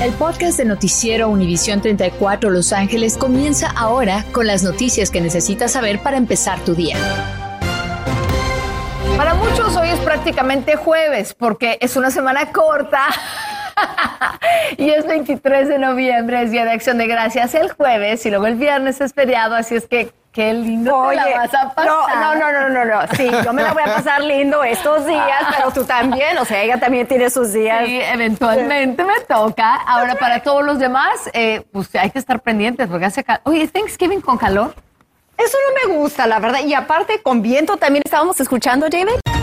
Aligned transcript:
El 0.00 0.14
podcast 0.14 0.56
de 0.56 0.64
Noticiero 0.64 1.28
Univisión 1.28 1.82
34 1.82 2.48
Los 2.48 2.72
Ángeles 2.72 3.18
comienza 3.18 3.70
ahora 3.76 4.24
con 4.32 4.46
las 4.46 4.62
noticias 4.62 5.10
que 5.10 5.20
necesitas 5.20 5.72
saber 5.72 6.02
para 6.02 6.16
empezar 6.16 6.58
tu 6.60 6.74
día. 6.74 6.96
Para 9.18 9.34
muchos 9.34 9.76
hoy 9.76 9.90
es 9.90 9.98
prácticamente 10.00 10.76
jueves 10.76 11.34
porque 11.34 11.76
es 11.82 11.96
una 11.96 12.10
semana 12.10 12.50
corta. 12.50 13.08
y 14.78 14.88
es 14.88 15.06
23 15.06 15.68
de 15.68 15.78
noviembre, 15.78 16.44
es 16.44 16.50
Día 16.50 16.64
de 16.64 16.70
Acción 16.70 16.96
de 16.96 17.06
Gracias 17.06 17.54
el 17.54 17.70
jueves 17.70 18.24
y 18.24 18.30
luego 18.30 18.46
el 18.46 18.54
viernes 18.54 19.02
es 19.02 19.12
feriado, 19.12 19.54
así 19.54 19.74
es 19.74 19.86
que 19.86 20.14
Qué 20.40 20.54
lindo 20.54 21.12
la 21.12 21.28
vas 21.36 21.52
a 21.52 21.74
pasar. 21.74 21.84
No, 21.86 22.34
no, 22.34 22.50
no, 22.50 22.68
no, 22.70 22.84
no, 22.86 23.00
Sí, 23.14 23.30
yo 23.44 23.52
me 23.52 23.62
la 23.62 23.74
voy 23.74 23.82
a 23.82 23.96
pasar 23.96 24.22
lindo 24.22 24.64
estos 24.64 25.04
días, 25.04 25.42
pero 25.54 25.70
tú 25.70 25.84
también. 25.84 26.38
O 26.38 26.46
sea, 26.46 26.62
ella 26.62 26.80
también 26.80 27.06
tiene 27.06 27.28
sus 27.28 27.52
días. 27.52 27.84
Sí, 27.84 28.00
eventualmente 28.00 29.04
me 29.04 29.20
toca. 29.28 29.74
Ahora, 29.74 30.14
para 30.14 30.42
todos 30.42 30.64
los 30.64 30.78
demás, 30.78 31.28
eh, 31.34 31.62
pues 31.72 31.94
hay 31.94 32.10
que 32.10 32.18
estar 32.18 32.40
pendientes 32.40 32.88
porque 32.88 33.04
hace 33.04 33.22
calor. 33.22 33.42
Oye, 33.44 33.64
¿es 33.64 33.70
Thanksgiving 33.70 34.22
con 34.22 34.38
calor? 34.38 34.74
Eso 35.36 35.58
no 35.68 35.88
me 35.92 35.98
gusta, 35.98 36.26
la 36.26 36.38
verdad. 36.38 36.60
Y 36.60 36.72
aparte, 36.72 37.20
con 37.20 37.42
viento 37.42 37.76
también 37.76 38.02
estábamos 38.06 38.40
escuchando, 38.40 38.88
David 38.88 39.39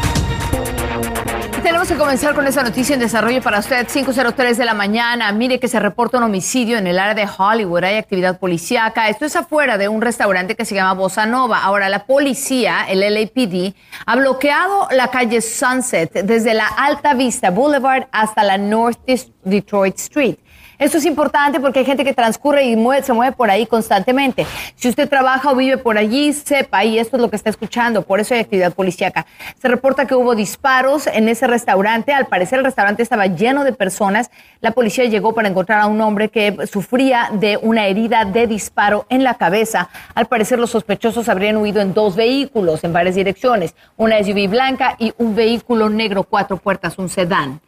tenemos 1.68 1.90
que 1.90 1.98
comenzar 1.98 2.34
con 2.34 2.48
esa 2.48 2.64
noticia 2.64 2.94
en 2.94 3.02
desarrollo 3.02 3.42
para 3.42 3.60
usted. 3.60 3.86
5.03 3.90 4.56
de 4.56 4.64
la 4.64 4.74
mañana. 4.74 5.30
Mire 5.34 5.60
que 5.60 5.68
se 5.68 5.82
reporta 5.82 6.18
un 6.18 6.24
homicidio 6.24 6.78
en 6.78 6.88
el 6.88 6.98
área 6.98 7.14
de 7.14 7.30
Hollywood. 7.30 7.84
Hay 7.84 7.98
actividad 7.98 8.40
policíaca. 8.40 9.10
Esto 9.10 9.26
es 9.26 9.36
afuera 9.36 9.78
de 9.78 9.90
un 9.90 10.02
restaurante 10.02 10.56
que 10.56 10.64
se 10.64 10.76
llama 10.76 10.94
Bossa 10.94 11.26
Nova. 11.26 11.62
Ahora, 11.62 11.90
la 11.90 12.06
policía, 12.06 12.86
el 12.88 13.02
LAPD, 13.02 13.76
ha 14.06 14.16
bloqueado 14.16 14.88
la 14.92 15.10
calle 15.10 15.42
Sunset 15.42 16.14
desde 16.14 16.54
la 16.54 16.68
Alta 16.68 17.14
Vista 17.16 17.50
Boulevard 17.50 18.08
hasta 18.14 18.46
la 18.46 18.58
North 18.58 19.00
Detroit 19.44 19.98
Street. 19.98 20.38
Esto 20.80 21.00
es 21.00 21.06
importante 21.06 21.60
porque 21.60 21.80
hay 21.80 21.86
gente 21.86 22.06
que 22.06 22.14
transcurre 22.14 22.64
y 22.66 22.78
se 23.02 23.12
mueve 23.12 23.36
por 23.36 23.50
ahí 23.50 23.66
constantemente. 23.66 24.46
Si 24.76 24.88
usted 24.88 25.10
trabaja 25.10 25.52
o 25.52 25.56
vive 25.56 25.80
por 25.80 25.98
allí, 25.98 26.32
sepa, 26.34 26.86
y 26.86 27.00
esto 27.00 27.18
es 27.18 27.22
lo 27.22 27.32
que 27.32 27.36
está 27.36 27.50
escuchando, 27.50 28.04
por 28.04 28.20
eso 28.20 28.36
hay 28.36 28.42
actividad 28.42 28.74
policíaca. 28.74 29.26
Se 29.60 29.68
reporta 29.68 30.06
que 30.06 30.14
hubo 30.14 30.36
disparos 30.36 31.08
en 31.08 31.30
ese 31.30 31.48
restaurante. 31.48 32.14
Al 32.14 32.28
parecer 32.28 32.60
el 32.60 32.66
restaurante 32.66 33.02
estaba 33.02 33.26
lleno 33.26 33.64
de 33.64 33.74
personas. 33.74 34.30
La 34.62 34.70
policía 34.70 35.06
llegó 35.06 35.34
para 35.34 35.48
encontrar 35.48 35.80
a 35.80 35.88
un 35.88 36.00
hombre 36.00 36.30
que 36.30 36.68
sufría 36.72 37.32
de 37.34 37.58
una 37.58 37.88
herida 37.88 38.26
de 38.26 38.46
disparo 38.46 39.08
en 39.10 39.24
la 39.24 39.34
cabeza. 39.34 39.90
Al 40.14 40.28
parecer 40.28 40.60
los 40.60 40.70
sospechosos 40.70 41.28
habrían 41.28 41.58
huido 41.58 41.82
en 41.82 41.96
dos 41.96 42.16
vehículos 42.16 42.84
en 42.84 42.94
varias 42.94 43.16
direcciones, 43.16 43.74
una 43.96 44.24
SUV 44.24 44.48
blanca 44.48 44.96
y 45.00 45.12
un 45.18 45.36
vehículo 45.36 45.90
negro 45.90 46.24
cuatro 46.24 46.58
puertas, 46.58 47.00
un 47.00 47.10
sedán. 47.10 47.62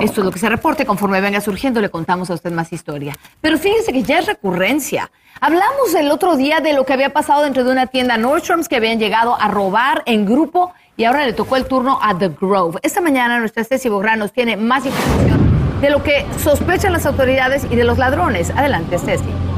Esto 0.00 0.20
es 0.20 0.24
lo 0.24 0.30
que 0.32 0.38
se 0.38 0.48
reporte. 0.48 0.86
Conforme 0.86 1.20
venga 1.20 1.40
surgiendo, 1.40 1.80
le 1.80 1.90
contamos 1.90 2.30
a 2.30 2.34
usted 2.34 2.50
más 2.52 2.72
historia. 2.72 3.16
Pero 3.40 3.58
fíjense 3.58 3.92
que 3.92 4.02
ya 4.02 4.18
es 4.18 4.26
recurrencia. 4.26 5.10
Hablamos 5.40 5.94
el 5.94 6.10
otro 6.10 6.36
día 6.36 6.60
de 6.60 6.72
lo 6.72 6.84
que 6.84 6.92
había 6.92 7.12
pasado 7.12 7.42
dentro 7.44 7.64
de 7.64 7.72
una 7.72 7.86
tienda 7.86 8.16
Nordstrom's 8.16 8.68
que 8.68 8.76
habían 8.76 8.98
llegado 8.98 9.40
a 9.40 9.48
robar 9.48 10.02
en 10.06 10.26
grupo 10.26 10.72
y 10.96 11.04
ahora 11.04 11.24
le 11.24 11.32
tocó 11.32 11.56
el 11.56 11.66
turno 11.66 11.98
a 12.02 12.16
The 12.16 12.28
Grove. 12.28 12.78
Esta 12.82 13.00
mañana 13.00 13.38
nuestra 13.38 13.64
Ceci 13.64 13.88
Bográn 13.88 14.18
nos 14.18 14.32
tiene 14.32 14.56
más 14.56 14.84
información 14.84 15.80
de 15.80 15.90
lo 15.90 16.02
que 16.02 16.26
sospechan 16.42 16.92
las 16.92 17.06
autoridades 17.06 17.66
y 17.70 17.76
de 17.76 17.84
los 17.84 17.96
ladrones. 17.96 18.50
Adelante, 18.50 18.98
Ceci. 18.98 19.49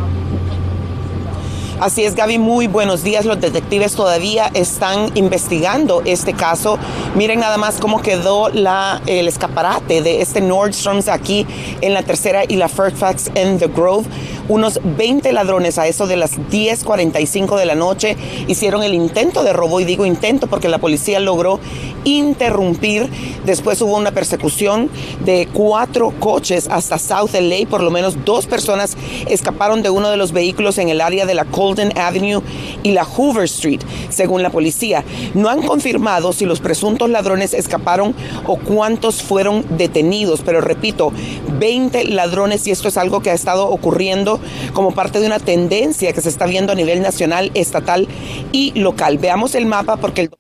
Así 1.83 2.05
es, 2.05 2.15
Gaby, 2.15 2.39
muy 2.39 2.69
buenos 2.69 3.03
días. 3.03 3.25
Los 3.25 3.41
detectives 3.41 3.97
todavía 3.97 4.53
están 4.55 5.11
investigando 5.17 6.01
este 6.05 6.33
caso. 6.33 6.79
Miren 7.17 7.41
nada 7.41 7.57
más 7.59 7.81
cómo 7.81 8.01
quedó 8.01 8.47
el 8.47 9.27
escaparate 9.27 10.01
de 10.01 10.21
este 10.21 10.41
Nordstrom's 10.41 11.09
aquí 11.09 11.45
en 11.81 11.93
la 11.93 12.05
tercera 12.05 12.45
y 12.47 12.55
la 12.55 12.69
Fairfax 12.69 13.33
en 13.35 13.59
The 13.59 13.67
Grove. 13.67 14.07
Unos 14.49 14.79
20 14.85 15.33
ladrones 15.33 15.77
a 15.79 15.89
eso 15.89 16.07
de 16.07 16.17
las 16.17 16.39
10.45 16.39 17.57
de 17.57 17.67
la 17.67 17.75
noche 17.75 18.17
hicieron 18.47 18.85
el 18.85 18.95
intento 18.95 19.43
de 19.43 19.53
robo, 19.53 19.81
y 19.81 19.85
digo 19.85 20.07
intento 20.07 20.47
porque 20.47 20.69
la 20.69 20.79
policía 20.79 21.19
logró 21.19 21.59
interrumpir. 22.05 23.11
Después 23.45 23.81
hubo 23.83 23.97
una 23.97 24.13
persecución 24.13 24.89
de 25.25 25.49
cuatro 25.53 26.13
coches 26.21 26.69
hasta 26.71 26.99
South 26.99 27.31
LA. 27.35 27.69
Por 27.69 27.83
lo 27.83 27.91
menos 27.91 28.25
dos 28.25 28.47
personas 28.47 28.97
escaparon 29.29 29.83
de 29.83 29.91
uno 29.91 30.11
de 30.11 30.17
los 30.17 30.31
vehículos 30.31 30.79
en 30.79 30.89
el 30.89 31.01
área 31.01 31.27
de 31.27 31.35
la 31.35 31.45
Cold 31.45 31.72
Avenue 31.97 32.43
y 32.83 32.93
la 32.93 33.05
Hoover 33.05 33.45
Street, 33.45 33.81
según 34.11 34.43
la 34.43 34.51
policía. 34.51 35.05
No 35.35 35.49
han 35.49 35.63
confirmado 35.63 36.33
si 36.33 36.45
los 36.45 36.61
presuntos 36.61 37.11
ladrones 37.11 37.55
escaparon 37.55 38.15
o 38.47 38.57
cuántos 38.57 39.23
fueron 39.23 39.65
detenidos, 39.77 40.43
pero 40.45 40.61
repito, 40.61 41.13
20 41.59 42.05
ladrones 42.05 42.67
y 42.67 42.71
esto 42.71 42.89
es 42.89 42.97
algo 42.97 43.21
que 43.21 43.31
ha 43.31 43.35
estado 43.35 43.69
ocurriendo 43.69 44.41
como 44.73 44.93
parte 44.93 45.21
de 45.21 45.27
una 45.27 45.39
tendencia 45.39 46.13
que 46.13 46.21
se 46.21 46.29
está 46.29 46.47
viendo 46.47 46.73
a 46.73 46.75
nivel 46.75 47.03
nacional, 47.03 47.51
estatal 47.55 48.09
y 48.53 48.73
local. 48.79 49.19
Veamos 49.19 49.55
el 49.55 49.67
mapa 49.67 49.97
porque 49.97 50.23
el 50.23 50.31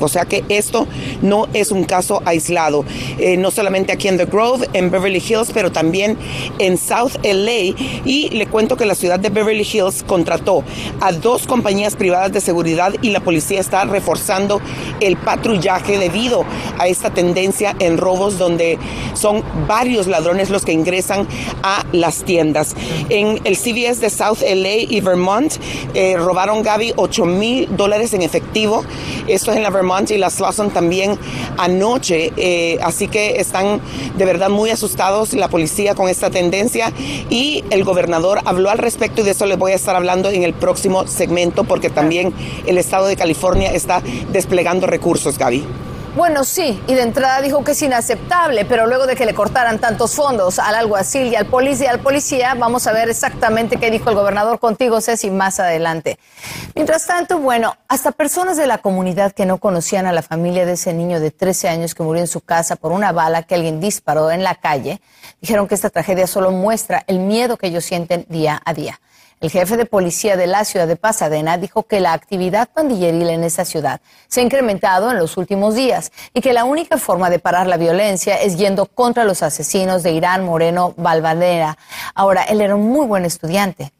O 0.00 0.08
sea 0.08 0.24
que 0.24 0.44
esto 0.48 0.86
no 1.22 1.48
es 1.52 1.70
un 1.70 1.84
caso 1.84 2.22
aislado, 2.24 2.84
eh, 3.18 3.36
no 3.36 3.50
solamente 3.50 3.92
aquí 3.92 4.08
en 4.08 4.16
The 4.16 4.26
Grove, 4.26 4.68
en 4.72 4.90
Beverly 4.90 5.22
Hills, 5.26 5.50
pero 5.52 5.72
también 5.72 6.16
en 6.58 6.78
South 6.78 7.12
LA. 7.22 7.74
Y 8.04 8.30
le 8.30 8.46
cuento 8.46 8.76
que 8.76 8.86
la 8.86 8.94
ciudad 8.94 9.18
de 9.18 9.28
Beverly 9.28 9.66
Hills 9.70 10.02
contrató 10.02 10.64
a 11.00 11.12
dos 11.12 11.46
compañías 11.46 11.96
privadas 11.96 12.32
de 12.32 12.40
seguridad 12.40 12.92
y 13.02 13.10
la 13.10 13.20
policía 13.20 13.60
está 13.60 13.84
reforzando 13.84 14.60
el 15.00 15.16
patrullaje 15.16 15.98
debido 15.98 16.44
a 16.78 16.88
esta 16.88 17.10
tendencia 17.10 17.74
en 17.78 17.98
robos 17.98 18.38
donde 18.38 18.78
son 19.14 19.42
varios 19.66 20.06
ladrones 20.06 20.50
los 20.50 20.64
que 20.64 20.72
ingresan 20.72 21.26
a 21.62 21.84
las 21.92 22.24
tiendas. 22.24 22.74
En 23.08 23.40
el 23.44 23.56
CVS 23.56 24.00
de 24.00 24.10
South 24.10 24.38
LA 24.42 24.88
y 24.88 25.00
Vermont 25.00 25.52
eh, 25.94 26.16
robaron 26.16 26.62
Gaby 26.62 26.94
8 26.96 27.24
mil 27.24 27.76
dólares 27.76 28.14
en 28.14 28.22
efectivo. 28.22 28.84
Esto 29.26 29.50
es 29.50 29.56
en 29.56 29.62
la 29.62 29.70
Vermont 29.82 30.10
y 30.10 30.18
la 30.18 30.30
Slauson 30.30 30.70
también 30.70 31.18
anoche. 31.58 32.32
Eh, 32.36 32.78
así 32.82 33.08
que 33.08 33.40
están 33.40 33.80
de 34.16 34.24
verdad 34.24 34.48
muy 34.48 34.70
asustados 34.70 35.32
la 35.34 35.48
policía 35.48 35.94
con 35.94 36.08
esta 36.08 36.30
tendencia 36.30 36.92
y 37.28 37.64
el 37.70 37.84
gobernador 37.84 38.40
habló 38.44 38.70
al 38.70 38.78
respecto 38.78 39.20
y 39.20 39.24
de 39.24 39.32
eso 39.32 39.46
les 39.46 39.58
voy 39.58 39.72
a 39.72 39.74
estar 39.74 39.96
hablando 39.96 40.30
en 40.30 40.44
el 40.44 40.54
próximo 40.54 41.06
segmento 41.06 41.64
porque 41.64 41.90
también 41.90 42.32
el 42.66 42.78
estado 42.78 43.06
de 43.06 43.16
California 43.16 43.72
está 43.72 44.02
desplegando 44.32 44.86
recursos, 44.86 45.38
Gaby. 45.38 45.64
Bueno, 46.14 46.44
sí, 46.44 46.78
y 46.86 46.94
de 46.94 47.00
entrada 47.00 47.40
dijo 47.40 47.64
que 47.64 47.70
es 47.70 47.80
inaceptable, 47.80 48.66
pero 48.66 48.86
luego 48.86 49.06
de 49.06 49.16
que 49.16 49.24
le 49.24 49.32
cortaran 49.32 49.78
tantos 49.78 50.14
fondos 50.14 50.58
al 50.58 50.74
alguacil 50.74 51.28
y 51.28 51.36
al 51.36 51.46
policía, 51.46 51.90
al 51.90 52.00
policía, 52.00 52.52
vamos 52.52 52.86
a 52.86 52.92
ver 52.92 53.08
exactamente 53.08 53.78
qué 53.78 53.90
dijo 53.90 54.10
el 54.10 54.16
gobernador 54.16 54.58
contigo, 54.58 55.00
Ceci, 55.00 55.30
más 55.30 55.58
adelante. 55.58 56.18
Mientras 56.74 57.06
tanto, 57.06 57.38
bueno, 57.38 57.78
hasta 57.88 58.12
personas 58.12 58.58
de 58.58 58.66
la 58.66 58.76
comunidad 58.76 59.32
que 59.32 59.46
no 59.46 59.56
conocían 59.56 60.04
a 60.04 60.12
la 60.12 60.20
familia 60.20 60.66
de 60.66 60.72
ese 60.72 60.92
niño 60.92 61.18
de 61.18 61.30
13 61.30 61.70
años 61.70 61.94
que 61.94 62.02
murió 62.02 62.20
en 62.20 62.28
su 62.28 62.42
casa 62.42 62.76
por 62.76 62.92
una 62.92 63.12
bala 63.12 63.44
que 63.44 63.54
alguien 63.54 63.80
disparó 63.80 64.30
en 64.30 64.42
la 64.42 64.56
calle, 64.56 65.00
dijeron 65.40 65.66
que 65.66 65.74
esta 65.74 65.88
tragedia 65.88 66.26
solo 66.26 66.50
muestra 66.50 67.04
el 67.06 67.20
miedo 67.20 67.56
que 67.56 67.68
ellos 67.68 67.86
sienten 67.86 68.26
día 68.28 68.60
a 68.62 68.74
día. 68.74 69.00
El 69.42 69.50
jefe 69.50 69.76
de 69.76 69.86
policía 69.86 70.36
de 70.36 70.46
la 70.46 70.64
ciudad 70.64 70.86
de 70.86 70.94
Pasadena 70.94 71.58
dijo 71.58 71.82
que 71.82 71.98
la 71.98 72.12
actividad 72.12 72.68
pandilleril 72.72 73.28
en 73.28 73.42
esa 73.42 73.64
ciudad 73.64 74.00
se 74.28 74.38
ha 74.38 74.44
incrementado 74.44 75.10
en 75.10 75.18
los 75.18 75.36
últimos 75.36 75.74
días 75.74 76.12
y 76.32 76.40
que 76.40 76.52
la 76.52 76.62
única 76.62 76.96
forma 76.96 77.28
de 77.28 77.40
parar 77.40 77.66
la 77.66 77.76
violencia 77.76 78.36
es 78.36 78.56
yendo 78.56 78.86
contra 78.86 79.24
los 79.24 79.42
asesinos 79.42 80.04
de 80.04 80.12
Irán 80.12 80.44
Moreno 80.44 80.94
Balvanera. 80.96 81.76
Ahora, 82.14 82.44
él 82.44 82.60
era 82.60 82.76
un 82.76 82.86
muy 82.86 83.04
buen 83.04 83.24
estudiante. 83.24 83.92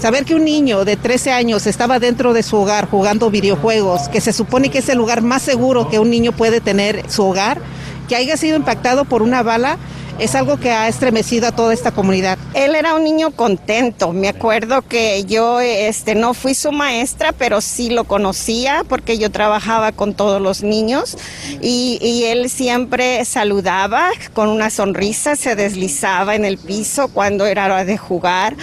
Saber 0.00 0.24
que 0.24 0.34
un 0.34 0.44
niño 0.44 0.84
de 0.84 0.96
13 0.96 1.30
años 1.30 1.68
estaba 1.68 2.00
dentro 2.00 2.32
de 2.32 2.42
su 2.42 2.56
hogar 2.56 2.90
jugando 2.90 3.30
videojuegos, 3.30 4.08
que 4.08 4.20
se 4.20 4.32
supone 4.32 4.70
que 4.70 4.78
es 4.78 4.88
el 4.88 4.98
lugar 4.98 5.22
más 5.22 5.42
seguro 5.42 5.88
que 5.88 6.00
un 6.00 6.10
niño 6.10 6.32
puede 6.32 6.60
tener 6.60 7.08
su 7.08 7.24
hogar, 7.24 7.60
que 8.08 8.16
haya 8.16 8.36
sido 8.36 8.56
impactado 8.56 9.04
por 9.04 9.22
una 9.22 9.44
bala, 9.44 9.78
es 10.18 10.34
algo 10.34 10.58
que 10.58 10.70
ha 10.70 10.88
estremecido 10.88 11.48
a 11.48 11.52
toda 11.52 11.72
esta 11.74 11.90
comunidad. 11.90 12.38
Él 12.54 12.74
era 12.74 12.94
un 12.94 13.04
niño 13.04 13.32
contento. 13.32 14.12
Me 14.12 14.28
acuerdo 14.28 14.82
que 14.82 15.24
yo 15.24 15.60
este, 15.60 16.14
no 16.14 16.34
fui 16.34 16.54
su 16.54 16.72
maestra, 16.72 17.32
pero 17.32 17.60
sí 17.60 17.90
lo 17.90 18.04
conocía 18.04 18.84
porque 18.88 19.18
yo 19.18 19.30
trabajaba 19.30 19.92
con 19.92 20.14
todos 20.14 20.40
los 20.40 20.62
niños 20.62 21.16
y, 21.60 21.98
y 22.00 22.24
él 22.24 22.50
siempre 22.50 23.24
saludaba 23.24 24.10
con 24.32 24.48
una 24.48 24.70
sonrisa, 24.70 25.36
se 25.36 25.56
deslizaba 25.56 26.34
en 26.34 26.44
el 26.44 26.58
piso 26.58 27.08
cuando 27.08 27.46
era 27.46 27.64
hora 27.64 27.84
de 27.84 27.98
jugar. 27.98 28.56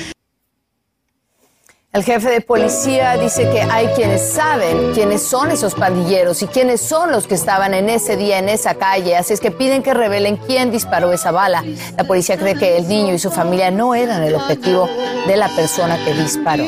El 1.93 2.05
jefe 2.05 2.29
de 2.29 2.39
policía 2.39 3.17
dice 3.17 3.49
que 3.51 3.63
hay 3.63 3.88
quienes 3.88 4.21
saben 4.21 4.93
quiénes 4.93 5.21
son 5.21 5.51
esos 5.51 5.75
pandilleros 5.75 6.41
y 6.41 6.47
quiénes 6.47 6.79
son 6.79 7.11
los 7.11 7.27
que 7.27 7.35
estaban 7.35 7.73
en 7.73 7.89
ese 7.89 8.15
día 8.15 8.39
en 8.39 8.47
esa 8.47 8.75
calle, 8.75 9.17
así 9.17 9.33
es 9.33 9.41
que 9.41 9.51
piden 9.51 9.83
que 9.83 9.93
revelen 9.93 10.38
quién 10.38 10.71
disparó 10.71 11.11
esa 11.11 11.31
bala. 11.31 11.65
La 11.97 12.05
policía 12.05 12.38
cree 12.38 12.55
que 12.55 12.77
el 12.77 12.88
niño 12.88 13.13
y 13.13 13.19
su 13.19 13.29
familia 13.29 13.71
no 13.71 13.93
eran 13.93 14.23
el 14.23 14.35
objetivo 14.35 14.88
de 15.27 15.35
la 15.35 15.49
persona 15.49 15.97
que 16.05 16.13
disparó. 16.13 16.63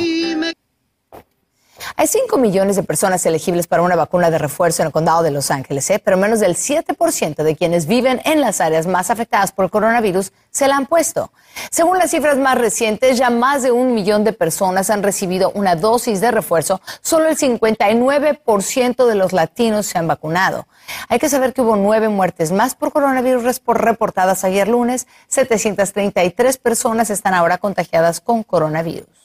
Hay 2.03 2.07
5 2.07 2.37
millones 2.37 2.75
de 2.75 2.83
personas 2.83 3.25
elegibles 3.25 3.65
para 3.65 3.81
una 3.81 3.95
vacuna 3.95 4.29
de 4.29 4.37
refuerzo 4.37 4.81
en 4.81 4.87
el 4.87 4.91
condado 4.91 5.23
de 5.23 5.31
Los 5.31 5.49
Ángeles, 5.51 5.89
¿eh? 5.89 6.01
pero 6.03 6.17
menos 6.17 6.41
del 6.41 6.57
7% 6.57 7.43
de 7.43 7.55
quienes 7.55 7.85
viven 7.85 8.19
en 8.25 8.41
las 8.41 8.59
áreas 8.59 8.87
más 8.87 9.09
afectadas 9.09 9.53
por 9.53 9.63
el 9.63 9.71
coronavirus 9.71 10.33
se 10.51 10.67
la 10.67 10.75
han 10.75 10.85
puesto. 10.85 11.31
Según 11.71 11.97
las 11.97 12.11
cifras 12.11 12.37
más 12.37 12.57
recientes, 12.57 13.17
ya 13.17 13.29
más 13.29 13.63
de 13.63 13.71
un 13.71 13.93
millón 13.93 14.25
de 14.25 14.33
personas 14.33 14.89
han 14.89 15.01
recibido 15.01 15.51
una 15.55 15.77
dosis 15.77 16.19
de 16.19 16.31
refuerzo. 16.31 16.81
Solo 16.99 17.29
el 17.29 17.37
59% 17.37 19.05
de 19.07 19.15
los 19.15 19.31
latinos 19.31 19.85
se 19.85 19.97
han 19.97 20.09
vacunado. 20.09 20.67
Hay 21.07 21.19
que 21.19 21.29
saber 21.29 21.53
que 21.53 21.61
hubo 21.61 21.77
nueve 21.77 22.09
muertes 22.09 22.51
más 22.51 22.75
por 22.75 22.91
coronavirus 22.91 23.61
reportadas 23.65 24.43
ayer 24.43 24.67
lunes. 24.67 25.07
733 25.29 26.57
personas 26.57 27.09
están 27.09 27.33
ahora 27.33 27.59
contagiadas 27.59 28.19
con 28.19 28.43
coronavirus. 28.43 29.22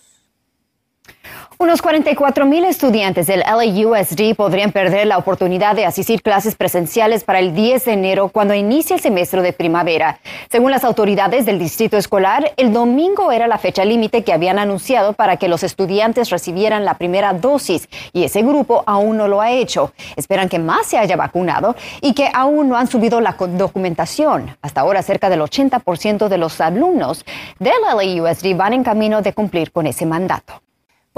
Unos 1.60 1.82
44 1.82 2.46
mil 2.46 2.64
estudiantes 2.64 3.26
del 3.26 3.40
LAUSD 3.40 4.37
podrían 4.37 4.70
perder 4.70 5.08
la 5.08 5.19
oportunidad 5.19 5.75
de 5.75 5.87
asistir 5.87 6.22
clases 6.22 6.55
presenciales 6.55 7.25
para 7.25 7.40
el 7.40 7.52
10 7.52 7.84
de 7.84 7.93
enero 7.94 8.28
cuando 8.28 8.55
inicie 8.55 8.94
el 8.94 9.02
semestre 9.02 9.43
de 9.43 9.52
primavera. 9.52 10.20
Según 10.52 10.70
las 10.70 10.84
autoridades 10.84 11.46
del 11.46 11.58
distrito 11.58 11.96
escolar, 11.96 12.52
el 12.56 12.72
domingo 12.72 13.32
era 13.32 13.49
la 13.49 13.58
fecha 13.58 13.84
límite 13.84 14.22
que 14.22 14.32
habían 14.32 14.60
anunciado 14.60 15.14
para 15.14 15.37
que 15.37 15.49
los 15.49 15.64
estudiantes 15.64 16.31
recibieran 16.31 16.84
la 16.84 16.94
primera 16.94 17.32
dosis 17.32 17.88
y 18.12 18.22
ese 18.22 18.43
grupo 18.43 18.84
aún 18.87 19.16
no 19.16 19.26
lo 19.26 19.40
ha 19.40 19.50
hecho. 19.50 19.93
Esperan 20.14 20.49
que 20.49 20.61
más 20.61 20.87
se 20.87 20.96
haya 20.96 21.16
vacunado 21.16 21.75
y 22.00 22.14
que 22.14 22.31
aún 22.32 22.69
no 22.69 22.76
han 22.76 22.87
subido 22.87 23.20
la 23.20 23.34
documentación. 23.37 24.56
Hasta 24.62 24.82
ahora 24.82 25.02
cerca 25.02 25.28
del 25.28 25.40
80% 25.40 26.28
de 26.28 26.38
los 26.38 26.61
alumnos 26.61 27.25
del 27.58 27.72
LAUSD 27.82 28.54
van 28.54 28.75
en 28.75 28.84
camino 28.84 29.22
de 29.22 29.32
cumplir 29.32 29.72
con 29.72 29.88
ese 29.88 30.06
mandato. 30.06 30.62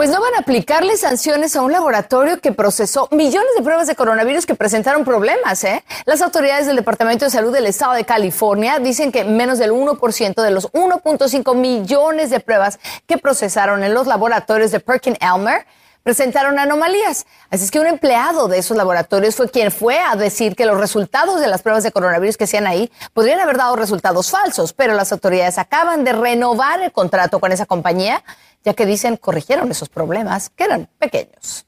Pues 0.00 0.08
no 0.08 0.18
van 0.18 0.34
a 0.34 0.38
aplicarle 0.38 0.96
sanciones 0.96 1.54
a 1.56 1.60
un 1.60 1.72
laboratorio 1.72 2.40
que 2.40 2.52
procesó 2.52 3.06
millones 3.10 3.50
de 3.54 3.62
pruebas 3.62 3.86
de 3.86 3.94
coronavirus 3.94 4.46
que 4.46 4.54
presentaron 4.54 5.04
problemas. 5.04 5.62
¿eh? 5.62 5.84
Las 6.06 6.22
autoridades 6.22 6.66
del 6.66 6.76
Departamento 6.76 7.26
de 7.26 7.30
Salud 7.30 7.52
del 7.52 7.66
Estado 7.66 7.92
de 7.92 8.06
California 8.06 8.78
dicen 8.78 9.12
que 9.12 9.24
menos 9.24 9.58
del 9.58 9.72
1% 9.72 10.42
de 10.42 10.50
los 10.52 10.72
1.5 10.72 11.54
millones 11.54 12.30
de 12.30 12.40
pruebas 12.40 12.80
que 13.06 13.18
procesaron 13.18 13.84
en 13.84 13.92
los 13.92 14.06
laboratorios 14.06 14.70
de 14.70 14.80
Perkin 14.80 15.18
Elmer 15.20 15.66
presentaron 16.02 16.58
anomalías. 16.58 17.26
Así 17.50 17.64
es 17.64 17.70
que 17.70 17.80
un 17.80 17.86
empleado 17.86 18.48
de 18.48 18.58
esos 18.58 18.76
laboratorios 18.76 19.36
fue 19.36 19.48
quien 19.48 19.70
fue 19.70 19.98
a 19.98 20.16
decir 20.16 20.56
que 20.56 20.66
los 20.66 20.78
resultados 20.78 21.40
de 21.40 21.48
las 21.48 21.62
pruebas 21.62 21.82
de 21.82 21.92
coronavirus 21.92 22.36
que 22.36 22.44
hacían 22.44 22.66
ahí 22.66 22.90
podrían 23.12 23.40
haber 23.40 23.56
dado 23.56 23.76
resultados 23.76 24.30
falsos, 24.30 24.72
pero 24.72 24.94
las 24.94 25.12
autoridades 25.12 25.58
acaban 25.58 26.04
de 26.04 26.12
renovar 26.12 26.80
el 26.82 26.92
contrato 26.92 27.40
con 27.40 27.52
esa 27.52 27.66
compañía, 27.66 28.22
ya 28.64 28.74
que 28.74 28.86
dicen 28.86 29.16
corrigieron 29.16 29.70
esos 29.70 29.88
problemas 29.88 30.50
que 30.50 30.64
eran 30.64 30.88
pequeños. 30.98 31.66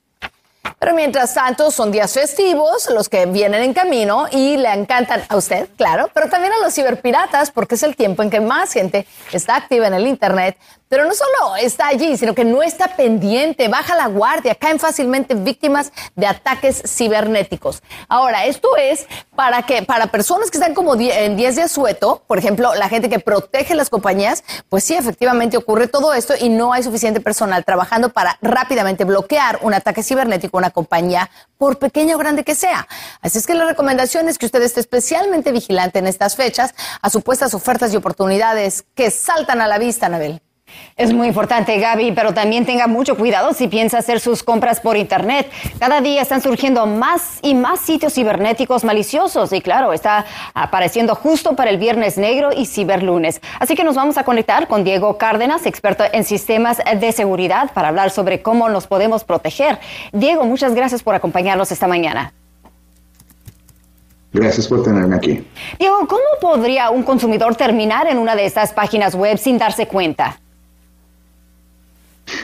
Pero 0.78 0.94
mientras 0.94 1.34
tanto, 1.34 1.70
son 1.70 1.90
días 1.90 2.12
festivos, 2.12 2.88
los 2.90 3.08
que 3.08 3.26
vienen 3.26 3.62
en 3.62 3.72
camino 3.72 4.26
y 4.30 4.56
le 4.56 4.72
encantan 4.72 5.22
a 5.28 5.36
usted, 5.36 5.68
claro, 5.76 6.08
pero 6.12 6.28
también 6.28 6.52
a 6.52 6.58
los 6.58 6.74
ciberpiratas, 6.74 7.50
porque 7.50 7.74
es 7.74 7.82
el 7.82 7.96
tiempo 7.96 8.22
en 8.22 8.30
que 8.30 8.40
más 8.40 8.72
gente 8.72 9.06
está 9.32 9.56
activa 9.56 9.86
en 9.86 9.94
el 9.94 10.06
Internet 10.06 10.56
pero 10.92 11.06
no 11.06 11.14
solo 11.14 11.56
está 11.56 11.86
allí, 11.86 12.18
sino 12.18 12.34
que 12.34 12.44
no 12.44 12.62
está 12.62 12.96
pendiente, 12.96 13.66
baja 13.68 13.96
la 13.96 14.08
guardia, 14.08 14.54
caen 14.54 14.78
fácilmente 14.78 15.34
víctimas 15.34 15.90
de 16.16 16.26
ataques 16.26 16.82
cibernéticos. 16.84 17.82
Ahora, 18.08 18.44
esto 18.44 18.76
es 18.76 19.06
para 19.34 19.62
que 19.62 19.84
para 19.84 20.08
personas 20.08 20.50
que 20.50 20.58
están 20.58 20.74
como 20.74 20.94
en 20.94 21.34
10 21.34 21.56
de 21.56 21.62
asueto, 21.62 22.22
por 22.26 22.36
ejemplo, 22.36 22.74
la 22.74 22.90
gente 22.90 23.08
que 23.08 23.20
protege 23.20 23.74
las 23.74 23.88
compañías, 23.88 24.44
pues 24.68 24.84
sí, 24.84 24.94
efectivamente 24.94 25.56
ocurre 25.56 25.88
todo 25.88 26.12
esto 26.12 26.34
y 26.38 26.50
no 26.50 26.74
hay 26.74 26.82
suficiente 26.82 27.22
personal 27.22 27.64
trabajando 27.64 28.10
para 28.10 28.36
rápidamente 28.42 29.04
bloquear 29.04 29.60
un 29.62 29.72
ataque 29.72 30.02
cibernético 30.02 30.58
a 30.58 30.60
una 30.60 30.70
compañía, 30.72 31.30
por 31.56 31.78
pequeña 31.78 32.16
o 32.16 32.18
grande 32.18 32.44
que 32.44 32.54
sea. 32.54 32.86
Así 33.22 33.38
es 33.38 33.46
que 33.46 33.54
la 33.54 33.64
recomendación 33.64 34.28
es 34.28 34.36
que 34.36 34.44
usted 34.44 34.60
esté 34.60 34.80
especialmente 34.80 35.52
vigilante 35.52 36.00
en 36.00 36.06
estas 36.06 36.36
fechas 36.36 36.74
a 37.00 37.08
supuestas 37.08 37.54
ofertas 37.54 37.94
y 37.94 37.96
oportunidades 37.96 38.84
que 38.94 39.10
saltan 39.10 39.62
a 39.62 39.68
la 39.68 39.78
vista, 39.78 40.04
Anabel. 40.04 40.42
Es 40.96 41.12
muy 41.12 41.28
importante, 41.28 41.78
Gaby, 41.78 42.12
pero 42.12 42.34
también 42.34 42.66
tenga 42.66 42.86
mucho 42.86 43.16
cuidado 43.16 43.54
si 43.54 43.66
piensa 43.66 43.98
hacer 43.98 44.20
sus 44.20 44.42
compras 44.42 44.80
por 44.80 44.96
Internet. 44.96 45.50
Cada 45.78 46.00
día 46.00 46.20
están 46.20 46.42
surgiendo 46.42 46.86
más 46.86 47.38
y 47.40 47.54
más 47.54 47.80
sitios 47.80 48.14
cibernéticos 48.14 48.84
maliciosos 48.84 49.52
y 49.52 49.62
claro, 49.62 49.92
está 49.94 50.26
apareciendo 50.54 51.14
justo 51.14 51.56
para 51.56 51.70
el 51.70 51.78
Viernes 51.78 52.18
Negro 52.18 52.50
y 52.54 52.66
Ciberlunes. 52.66 53.40
Así 53.58 53.74
que 53.74 53.84
nos 53.84 53.96
vamos 53.96 54.18
a 54.18 54.24
conectar 54.24 54.68
con 54.68 54.84
Diego 54.84 55.16
Cárdenas, 55.16 55.64
experto 55.64 56.04
en 56.12 56.24
sistemas 56.24 56.78
de 56.78 57.12
seguridad, 57.12 57.72
para 57.72 57.88
hablar 57.88 58.10
sobre 58.10 58.42
cómo 58.42 58.68
nos 58.68 58.86
podemos 58.86 59.24
proteger. 59.24 59.78
Diego, 60.12 60.44
muchas 60.44 60.74
gracias 60.74 61.02
por 61.02 61.14
acompañarnos 61.14 61.72
esta 61.72 61.86
mañana. 61.86 62.32
Gracias 64.32 64.66
por 64.66 64.82
tenerme 64.82 65.16
aquí. 65.16 65.46
Diego, 65.78 66.06
¿cómo 66.06 66.22
podría 66.40 66.90
un 66.90 67.02
consumidor 67.02 67.54
terminar 67.54 68.06
en 68.06 68.18
una 68.18 68.34
de 68.34 68.46
estas 68.46 68.72
páginas 68.72 69.14
web 69.14 69.38
sin 69.38 69.58
darse 69.58 69.86
cuenta? 69.86 70.41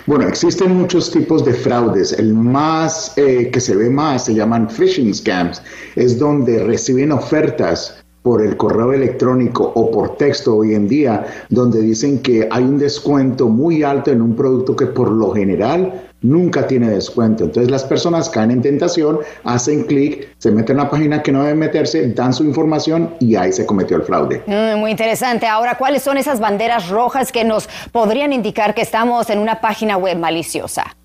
Bueno, 0.07 0.27
existen 0.27 0.77
muchos 0.77 1.11
tipos 1.11 1.45
de 1.45 1.55
fraudes. 1.55 2.13
El 2.13 2.35
más 2.35 3.13
eh, 3.17 3.51
que 3.53 3.61
se 3.61 3.77
ve 3.77 3.91
más 3.91 4.25
se 4.25 4.35
llaman 4.35 4.69
phishing 4.69 5.15
scams. 5.15 5.63
Es 5.97 6.19
donde 6.19 6.65
reciben 6.65 7.13
ofertas 7.13 8.03
por 8.23 8.43
el 8.43 8.57
correo 8.57 8.93
electrónico 8.93 9.73
o 9.75 9.91
por 9.91 10.17
texto 10.17 10.57
hoy 10.57 10.75
en 10.75 10.89
día, 10.89 11.25
donde 11.49 11.81
dicen 11.81 12.19
que 12.21 12.49
hay 12.51 12.65
un 12.65 12.79
descuento 12.79 13.49
muy 13.49 13.83
alto 13.83 14.11
en 14.11 14.21
un 14.21 14.35
producto 14.35 14.77
que 14.77 14.87
por 14.87 15.11
lo 15.11 15.31
general 15.33 16.08
nunca 16.21 16.67
tiene 16.67 16.91
descuento. 16.91 17.45
Entonces 17.45 17.71
las 17.71 17.85
personas 17.85 18.29
caen 18.29 18.51
en 18.51 18.63
tentación, 18.63 19.21
hacen 19.45 19.85
clic, 19.85 20.29
se 20.39 20.51
meten 20.51 20.77
en 20.77 20.85
la 20.85 20.91
página 20.91 21.23
que 21.23 21.33
no 21.33 21.43
deben 21.43 21.59
meterse, 21.59 22.07
dan 22.09 22.33
su 22.33 22.45
información 22.45 23.15
y 23.21 23.37
ahí 23.37 23.53
se 23.53 23.67
cometió 23.67 23.97
el 23.97 24.03
fraude. 24.03 24.43
Mm, 24.47 24.79
muy 24.79 24.91
interesante. 24.91 25.47
Ahora, 25.47 25.77
¿cuáles 25.77 26.03
son 26.03 26.19
esas 26.19 26.41
banderas 26.41 26.89
rojas 26.89 27.33
que 27.33 27.45
nos 27.45 27.69
podrían 27.93 28.33
indicar 28.33 28.75
que 28.75 28.83
estamos 28.83 29.31
en 29.31 29.39
una 29.39 29.61
página 29.61 29.97
web 29.97 30.19
maliciosa? 30.19 30.98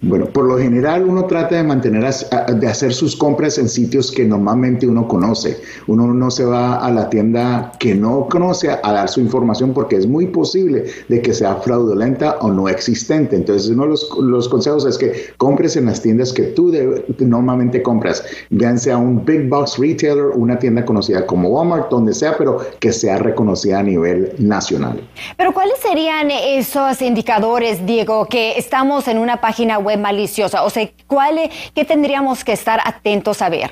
Bueno, 0.00 0.26
por 0.26 0.44
lo 0.44 0.56
general 0.58 1.04
uno 1.08 1.24
trata 1.24 1.56
de 1.56 1.64
mantener, 1.64 2.04
de 2.04 2.68
hacer 2.68 2.94
sus 2.94 3.16
compras 3.16 3.58
en 3.58 3.68
sitios 3.68 4.12
que 4.12 4.24
normalmente 4.24 4.86
uno 4.86 5.08
conoce. 5.08 5.58
Uno 5.88 6.14
no 6.14 6.30
se 6.30 6.44
va 6.44 6.76
a 6.76 6.90
la 6.92 7.10
tienda 7.10 7.72
que 7.80 7.96
no 7.96 8.28
conoce 8.30 8.70
a, 8.70 8.92
dar 8.92 9.08
su 9.08 9.20
información 9.20 9.74
porque 9.74 9.96
es 9.96 10.06
muy 10.06 10.28
posible 10.28 10.84
de 11.08 11.20
que 11.20 11.34
sea 11.34 11.56
fraudulenta 11.56 12.38
o 12.42 12.52
no 12.52 12.68
existente. 12.68 13.34
Entonces, 13.34 13.70
uno 13.70 13.84
de 13.84 13.88
los, 14.22 14.48
consejos 14.48 14.86
es 14.86 14.96
que 14.98 15.34
compres 15.36 15.74
en 15.74 15.86
las 15.86 16.00
tiendas 16.00 16.32
que 16.32 16.44
tú 16.44 16.72
normalmente 17.18 17.82
compras, 17.82 18.24
vean 18.50 18.78
sea 18.78 18.98
un 18.98 19.24
big 19.24 19.48
box 19.48 19.78
retailer, 19.78 20.26
una 20.26 20.60
tienda 20.60 20.84
conocida 20.84 21.26
como 21.26 21.48
Walmart, 21.48 21.90
donde 21.90 22.14
sea, 22.14 22.36
pero 22.38 22.58
que 22.78 22.92
sea 22.92 23.18
reconocida 23.18 23.80
a 23.80 23.82
nivel 23.82 24.32
nacional. 24.38 25.00
Pero 25.36 25.52
¿cuáles 25.52 25.78
serían 25.80 26.30
esos 26.30 27.02
indicadores, 27.02 27.84
Diego, 27.84 28.26
que 28.26 28.56
estamos 28.56 29.08
en 29.08 29.18
una 29.18 29.40
página 29.40 29.80
web 29.80 29.87
maliciosa? 29.96 30.64
O 30.64 30.70
sea, 30.70 30.88
¿cuál, 31.06 31.38
¿qué 31.74 31.84
tendríamos 31.84 32.44
que 32.44 32.52
estar 32.52 32.80
atentos 32.84 33.42
a 33.42 33.48
ver? 33.48 33.70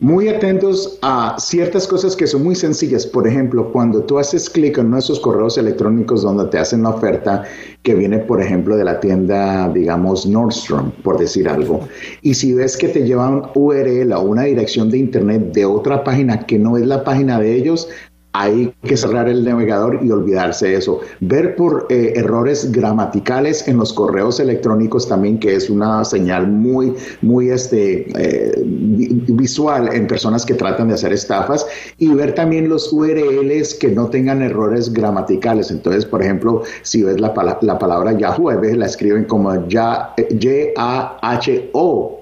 Muy 0.00 0.28
atentos 0.28 0.98
a 1.02 1.36
ciertas 1.38 1.86
cosas 1.86 2.16
que 2.16 2.26
son 2.26 2.42
muy 2.42 2.56
sencillas. 2.56 3.06
Por 3.06 3.28
ejemplo, 3.28 3.72
cuando 3.72 4.02
tú 4.02 4.18
haces 4.18 4.50
clic 4.50 4.76
en 4.76 4.90
nuestros 4.90 5.20
correos 5.20 5.56
electrónicos 5.56 6.22
donde 6.22 6.46
te 6.46 6.58
hacen 6.58 6.82
la 6.82 6.90
oferta 6.90 7.44
que 7.84 7.94
viene, 7.94 8.18
por 8.18 8.42
ejemplo, 8.42 8.76
de 8.76 8.84
la 8.84 8.98
tienda, 8.98 9.68
digamos, 9.68 10.26
Nordstrom, 10.26 10.90
por 11.02 11.16
decir 11.16 11.48
algo, 11.48 11.88
y 12.22 12.34
si 12.34 12.52
ves 12.52 12.76
que 12.76 12.88
te 12.88 13.06
llevan 13.06 13.44
URL 13.54 14.12
o 14.12 14.20
una 14.22 14.42
dirección 14.42 14.90
de 14.90 14.98
internet 14.98 15.52
de 15.52 15.64
otra 15.64 16.02
página 16.02 16.44
que 16.44 16.58
no 16.58 16.76
es 16.76 16.84
la 16.86 17.04
página 17.04 17.38
de 17.38 17.54
ellos, 17.54 17.88
hay 18.34 18.74
que 18.82 18.96
cerrar 18.96 19.28
el 19.28 19.44
navegador 19.44 20.00
y 20.02 20.10
olvidarse 20.10 20.66
de 20.66 20.74
eso. 20.78 21.00
Ver 21.20 21.54
por 21.54 21.86
eh, 21.88 22.14
errores 22.16 22.72
gramaticales 22.72 23.68
en 23.68 23.76
los 23.76 23.92
correos 23.92 24.40
electrónicos 24.40 25.08
también, 25.08 25.38
que 25.38 25.54
es 25.54 25.70
una 25.70 26.04
señal 26.04 26.48
muy, 26.48 26.94
muy 27.22 27.50
este, 27.50 28.08
eh, 28.18 28.52
visual 28.64 29.88
en 29.94 30.08
personas 30.08 30.44
que 30.44 30.54
tratan 30.54 30.88
de 30.88 30.94
hacer 30.94 31.12
estafas. 31.12 31.64
Y 31.98 32.08
ver 32.08 32.34
también 32.34 32.68
los 32.68 32.92
URLs 32.92 33.74
que 33.74 33.92
no 33.92 34.08
tengan 34.10 34.42
errores 34.42 34.92
gramaticales. 34.92 35.70
Entonces, 35.70 36.04
por 36.04 36.20
ejemplo, 36.20 36.64
si 36.82 37.04
ves 37.04 37.20
la, 37.20 37.32
la 37.60 37.78
palabra 37.78 38.18
Yahoo, 38.18 38.50
a 38.50 38.56
veces 38.56 38.78
la 38.78 38.86
escriben 38.86 39.26
como 39.26 39.68
ya, 39.68 40.12
Y-A-H-O 40.40 42.20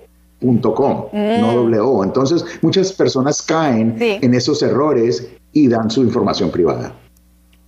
.com, 0.74 1.06
no 1.12 1.52
mm. 1.52 1.70
W. 1.70 2.02
Entonces, 2.02 2.44
muchas 2.62 2.92
personas 2.92 3.40
caen 3.42 3.96
en 3.98 4.34
esos 4.34 4.60
errores 4.62 5.28
y 5.52 5.68
dan 5.68 5.90
su 5.90 6.02
información 6.02 6.50
privada. 6.50 6.94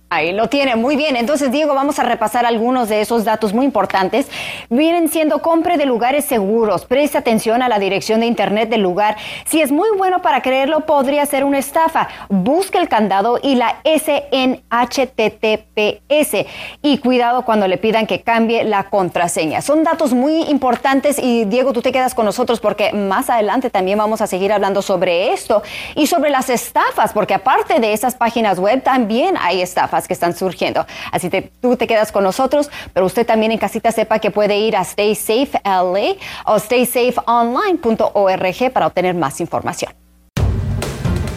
Ahí 0.07 0.33
lo 0.33 0.47
tiene, 0.49 0.75
muy 0.75 0.95
bien. 0.95 1.15
Entonces, 1.15 1.51
Diego, 1.51 1.73
vamos 1.73 1.97
a 1.97 2.03
repasar 2.03 2.45
algunos 2.45 2.89
de 2.89 3.01
esos 3.01 3.25
datos 3.25 3.53
muy 3.53 3.65
importantes. 3.65 4.27
Vienen 4.69 5.09
siendo 5.09 5.41
compre 5.41 5.77
de 5.77 5.87
lugares 5.87 6.25
seguros. 6.25 6.85
Preste 6.85 7.17
atención 7.17 7.63
a 7.63 7.69
la 7.69 7.79
dirección 7.79 8.19
de 8.19 8.27
Internet 8.27 8.69
del 8.69 8.81
lugar. 8.81 9.17
Si 9.45 9.61
es 9.61 9.71
muy 9.71 9.89
bueno 9.97 10.21
para 10.21 10.43
creerlo, 10.43 10.81
podría 10.81 11.25
ser 11.25 11.43
una 11.43 11.57
estafa. 11.57 12.07
Busque 12.29 12.77
el 12.77 12.87
candado 12.87 13.39
y 13.41 13.55
la 13.55 13.77
S 13.83 14.25
en 14.31 14.61
HTTPS. 14.69 16.45
Y 16.83 16.99
cuidado 16.99 17.43
cuando 17.43 17.67
le 17.67 17.77
pidan 17.77 18.05
que 18.05 18.21
cambie 18.21 18.63
la 18.63 18.83
contraseña. 18.83 19.61
Son 19.61 19.83
datos 19.83 20.13
muy 20.13 20.43
importantes 20.43 21.17
y, 21.17 21.45
Diego, 21.45 21.73
tú 21.73 21.81
te 21.81 21.91
quedas 21.91 22.13
con 22.13 22.25
nosotros 22.25 22.59
porque 22.59 22.93
más 22.93 23.31
adelante 23.31 23.71
también 23.71 23.97
vamos 23.97 24.21
a 24.21 24.27
seguir 24.27 24.53
hablando 24.53 24.83
sobre 24.83 25.33
esto 25.33 25.63
y 25.95 26.05
sobre 26.05 26.29
las 26.29 26.51
estafas, 26.51 27.11
porque 27.11 27.33
aparte 27.33 27.79
de 27.79 27.91
esas 27.91 28.13
páginas 28.13 28.59
web, 28.59 28.83
también 28.83 29.35
hay 29.39 29.61
estafas 29.61 29.94
que 30.07 30.13
están 30.13 30.35
surgiendo. 30.35 30.85
Así 31.11 31.29
que 31.29 31.51
tú 31.61 31.77
te 31.77 31.87
quedas 31.87 32.11
con 32.11 32.23
nosotros, 32.23 32.69
pero 32.93 33.05
usted 33.05 33.25
también 33.25 33.51
en 33.51 33.57
casita 33.57 33.91
sepa 33.91 34.19
que 34.19 34.31
puede 34.31 34.57
ir 34.57 34.75
a 34.75 34.81
Stay 34.81 35.15
Safe 35.15 35.51
LA 35.63 36.15
o 36.45 36.59
staysafeonline.org 36.59 38.71
para 38.71 38.87
obtener 38.87 39.15
más 39.15 39.39
información. 39.39 39.93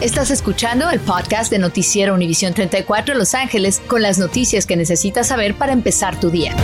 Estás 0.01 0.31
escuchando 0.31 0.89
el 0.89 1.01
podcast 1.01 1.51
de 1.51 1.59
Noticiero 1.59 2.13
Univisión 2.13 2.53
34 2.53 3.15
Los 3.15 3.35
Ángeles 3.35 3.81
con 3.85 4.01
las 4.01 4.17
noticias 4.17 4.65
que 4.65 4.77
necesitas 4.77 5.27
saber 5.27 5.55
para 5.55 5.73
empezar 5.73 6.17
tu 6.17 6.29
día. 6.29 6.55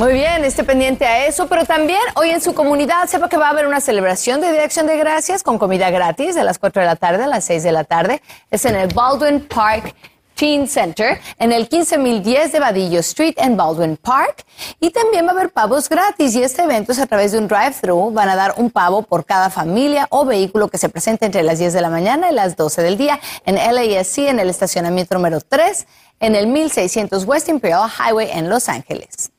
Muy 0.00 0.14
bien, 0.14 0.46
esté 0.46 0.64
pendiente 0.64 1.04
a 1.04 1.26
eso, 1.26 1.46
pero 1.46 1.66
también 1.66 2.00
hoy 2.14 2.30
en 2.30 2.40
su 2.40 2.54
comunidad 2.54 3.06
sepa 3.06 3.28
que 3.28 3.36
va 3.36 3.48
a 3.48 3.50
haber 3.50 3.66
una 3.66 3.82
celebración 3.82 4.40
de 4.40 4.58
Acción 4.58 4.86
de 4.86 4.96
Gracias 4.96 5.42
con 5.42 5.58
comida 5.58 5.90
gratis 5.90 6.34
de 6.34 6.42
las 6.42 6.58
4 6.58 6.80
de 6.80 6.86
la 6.86 6.96
tarde 6.96 7.24
a 7.24 7.26
las 7.26 7.44
6 7.44 7.62
de 7.62 7.70
la 7.70 7.84
tarde. 7.84 8.22
Es 8.50 8.64
en 8.64 8.76
el 8.76 8.88
Baldwin 8.94 9.46
Park 9.46 9.94
Teen 10.34 10.66
Center 10.66 11.20
en 11.38 11.52
el 11.52 11.68
15010 11.68 12.50
de 12.50 12.60
Vadillo 12.60 13.00
Street 13.00 13.34
en 13.36 13.58
Baldwin 13.58 13.98
Park. 13.98 14.46
Y 14.80 14.88
también 14.88 15.26
va 15.26 15.32
a 15.32 15.32
haber 15.32 15.50
pavos 15.50 15.86
gratis 15.86 16.34
y 16.34 16.42
este 16.42 16.62
evento 16.62 16.92
es 16.92 16.98
a 16.98 17.04
través 17.04 17.32
de 17.32 17.38
un 17.38 17.46
drive-thru. 17.46 18.10
Van 18.10 18.30
a 18.30 18.36
dar 18.36 18.54
un 18.56 18.70
pavo 18.70 19.02
por 19.02 19.26
cada 19.26 19.50
familia 19.50 20.06
o 20.08 20.24
vehículo 20.24 20.68
que 20.68 20.78
se 20.78 20.88
presente 20.88 21.26
entre 21.26 21.42
las 21.42 21.58
10 21.58 21.74
de 21.74 21.80
la 21.82 21.90
mañana 21.90 22.30
y 22.30 22.34
las 22.34 22.56
12 22.56 22.80
del 22.80 22.96
día 22.96 23.20
en 23.44 23.56
LASC 23.56 24.16
en 24.20 24.40
el 24.40 24.48
estacionamiento 24.48 25.14
número 25.14 25.42
3 25.42 25.86
en 26.20 26.36
el 26.36 26.46
1600 26.46 27.26
West 27.26 27.50
Imperial 27.50 27.90
Highway 27.90 28.30
en 28.32 28.48
Los 28.48 28.70
Ángeles. 28.70 29.30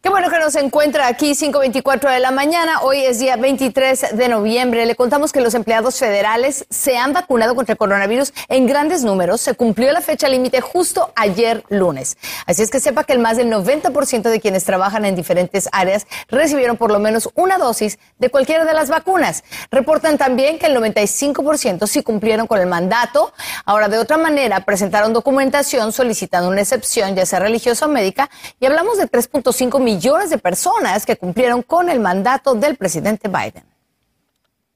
Qué 0.00 0.10
bueno 0.10 0.30
que 0.30 0.38
nos 0.38 0.54
encuentra 0.54 1.08
aquí 1.08 1.32
5.24 1.32 2.12
de 2.12 2.20
la 2.20 2.30
mañana. 2.30 2.82
Hoy 2.82 2.98
es 2.98 3.18
día 3.18 3.34
23 3.34 4.16
de 4.16 4.28
noviembre. 4.28 4.86
Le 4.86 4.94
contamos 4.94 5.32
que 5.32 5.40
los 5.40 5.54
empleados 5.54 5.98
federales 5.98 6.66
se 6.70 6.96
han 6.96 7.12
vacunado 7.12 7.56
contra 7.56 7.72
el 7.72 7.78
coronavirus 7.78 8.32
en 8.48 8.68
grandes 8.68 9.02
números. 9.02 9.40
Se 9.40 9.54
cumplió 9.54 9.90
la 9.90 10.00
fecha 10.00 10.28
límite 10.28 10.60
justo 10.60 11.12
ayer 11.16 11.64
lunes. 11.68 12.16
Así 12.46 12.62
es 12.62 12.70
que 12.70 12.78
sepa 12.78 13.02
que 13.02 13.12
el 13.12 13.18
más 13.18 13.38
del 13.38 13.50
90% 13.50 14.22
de 14.22 14.40
quienes 14.40 14.62
trabajan 14.62 15.04
en 15.04 15.16
diferentes 15.16 15.68
áreas 15.72 16.06
recibieron 16.28 16.76
por 16.76 16.92
lo 16.92 17.00
menos 17.00 17.30
una 17.34 17.58
dosis 17.58 17.98
de 18.20 18.30
cualquiera 18.30 18.64
de 18.64 18.74
las 18.74 18.90
vacunas. 18.90 19.42
Reportan 19.72 20.16
también 20.16 20.60
que 20.60 20.66
el 20.66 20.76
95% 20.76 21.88
sí 21.88 22.04
cumplieron 22.04 22.46
con 22.46 22.60
el 22.60 22.68
mandato. 22.68 23.32
Ahora, 23.64 23.88
de 23.88 23.98
otra 23.98 24.16
manera, 24.16 24.64
presentaron 24.64 25.12
documentación 25.12 25.90
solicitando 25.92 26.48
una 26.48 26.60
excepción, 26.60 27.16
ya 27.16 27.26
sea 27.26 27.40
religiosa 27.40 27.86
o 27.86 27.88
médica, 27.88 28.30
y 28.60 28.66
hablamos 28.66 28.96
de 28.96 29.10
3.5 29.10 29.80
millones 29.80 29.87
millones 29.88 30.28
de 30.28 30.36
personas 30.36 31.06
que 31.06 31.16
cumplieron 31.16 31.62
con 31.62 31.88
el 31.88 31.98
mandato 31.98 32.54
del 32.54 32.76
presidente 32.76 33.26
Biden. 33.28 33.64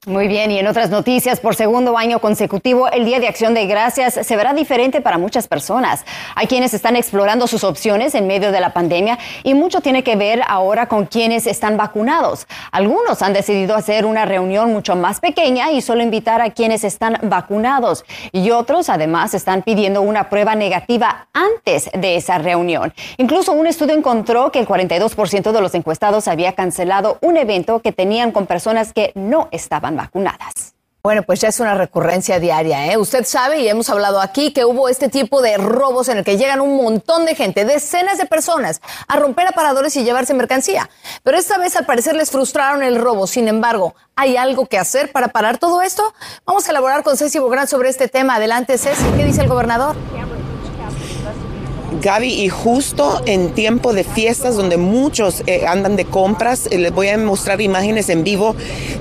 Muy 0.04 0.26
bien, 0.26 0.50
y 0.50 0.58
en 0.58 0.66
otras 0.66 0.90
noticias, 0.90 1.38
por 1.38 1.54
segundo 1.54 1.96
año 1.96 2.18
consecutivo, 2.18 2.88
el 2.90 3.04
Día 3.04 3.20
de 3.20 3.28
Acción 3.28 3.54
de 3.54 3.68
Gracias 3.68 4.14
se 4.14 4.36
verá 4.36 4.52
diferente 4.52 5.00
para 5.00 5.16
muchas 5.16 5.46
personas. 5.46 6.04
Hay 6.34 6.48
quienes 6.48 6.74
están 6.74 6.96
explorando 6.96 7.46
sus 7.46 7.62
opciones 7.62 8.16
en 8.16 8.26
medio 8.26 8.50
de 8.50 8.58
la 8.58 8.72
pandemia 8.72 9.20
y 9.44 9.54
mucho 9.54 9.80
tiene 9.80 10.02
que 10.02 10.16
ver 10.16 10.40
ahora 10.48 10.86
con 10.86 11.06
quienes 11.06 11.46
están 11.46 11.76
vacunados. 11.76 12.48
Algunos 12.72 13.22
han 13.22 13.32
decidido 13.32 13.76
hacer 13.76 14.04
una 14.04 14.24
reunión 14.24 14.72
mucho 14.72 14.96
más 14.96 15.20
pequeña 15.20 15.70
y 15.70 15.80
solo 15.80 16.02
invitar 16.02 16.40
a 16.40 16.50
quienes 16.50 16.82
están 16.82 17.18
vacunados. 17.22 18.04
Y 18.32 18.50
otros, 18.50 18.88
además, 18.88 19.34
están 19.34 19.62
pidiendo 19.62 20.02
una 20.02 20.28
prueba 20.28 20.56
negativa 20.56 21.28
antes 21.32 21.88
de 21.94 22.16
esa 22.16 22.38
reunión. 22.38 22.92
Incluso 23.18 23.52
un 23.52 23.68
estudio 23.68 23.94
encontró 23.94 24.50
que 24.50 24.58
el 24.58 24.66
42% 24.66 25.52
de 25.52 25.60
los 25.60 25.76
encuestados 25.76 26.26
había 26.26 26.54
cancelado 26.54 27.18
un 27.20 27.36
evento 27.36 27.78
que 27.78 27.92
tenían 27.92 28.32
con 28.32 28.46
personas 28.46 28.92
que 28.92 29.12
no 29.14 29.46
estaban 29.52 29.91
vacunadas. 29.96 30.72
Bueno, 31.04 31.24
pues 31.24 31.40
ya 31.40 31.48
es 31.48 31.58
una 31.58 31.74
recurrencia 31.74 32.38
diaria, 32.38 32.92
¿eh? 32.92 32.96
Usted 32.96 33.24
sabe 33.24 33.60
y 33.60 33.66
hemos 33.66 33.90
hablado 33.90 34.20
aquí 34.20 34.52
que 34.52 34.64
hubo 34.64 34.88
este 34.88 35.08
tipo 35.08 35.42
de 35.42 35.56
robos 35.56 36.08
en 36.08 36.18
el 36.18 36.24
que 36.24 36.36
llegan 36.38 36.60
un 36.60 36.76
montón 36.76 37.24
de 37.24 37.34
gente, 37.34 37.64
decenas 37.64 38.18
de 38.18 38.26
personas, 38.26 38.80
a 39.08 39.16
romper 39.16 39.48
aparadores 39.48 39.96
y 39.96 40.04
llevarse 40.04 40.32
mercancía. 40.32 40.88
Pero 41.24 41.38
esta 41.38 41.58
vez 41.58 41.74
al 41.74 41.86
parecer 41.86 42.14
les 42.14 42.30
frustraron 42.30 42.84
el 42.84 43.00
robo. 43.00 43.26
Sin 43.26 43.48
embargo, 43.48 43.96
¿hay 44.14 44.36
algo 44.36 44.66
que 44.66 44.78
hacer 44.78 45.10
para 45.10 45.26
parar 45.26 45.58
todo 45.58 45.82
esto? 45.82 46.14
Vamos 46.44 46.68
a 46.68 46.70
elaborar 46.70 47.02
con 47.02 47.16
Ceci 47.16 47.40
Bográn 47.40 47.66
sobre 47.66 47.88
este 47.88 48.06
tema. 48.06 48.36
Adelante, 48.36 48.78
Ceci. 48.78 49.02
¿Qué 49.16 49.24
dice 49.24 49.40
el 49.40 49.48
gobernador? 49.48 49.96
Gaby, 52.02 52.42
y 52.42 52.48
justo 52.48 53.22
en 53.26 53.52
tiempo 53.52 53.92
de 53.92 54.02
fiestas 54.02 54.56
donde 54.56 54.76
muchos 54.76 55.44
eh, 55.46 55.66
andan 55.68 55.94
de 55.94 56.04
compras, 56.04 56.66
eh, 56.72 56.78
les 56.78 56.92
voy 56.92 57.06
a 57.08 57.16
mostrar 57.16 57.60
imágenes 57.60 58.08
en 58.08 58.24
vivo 58.24 58.56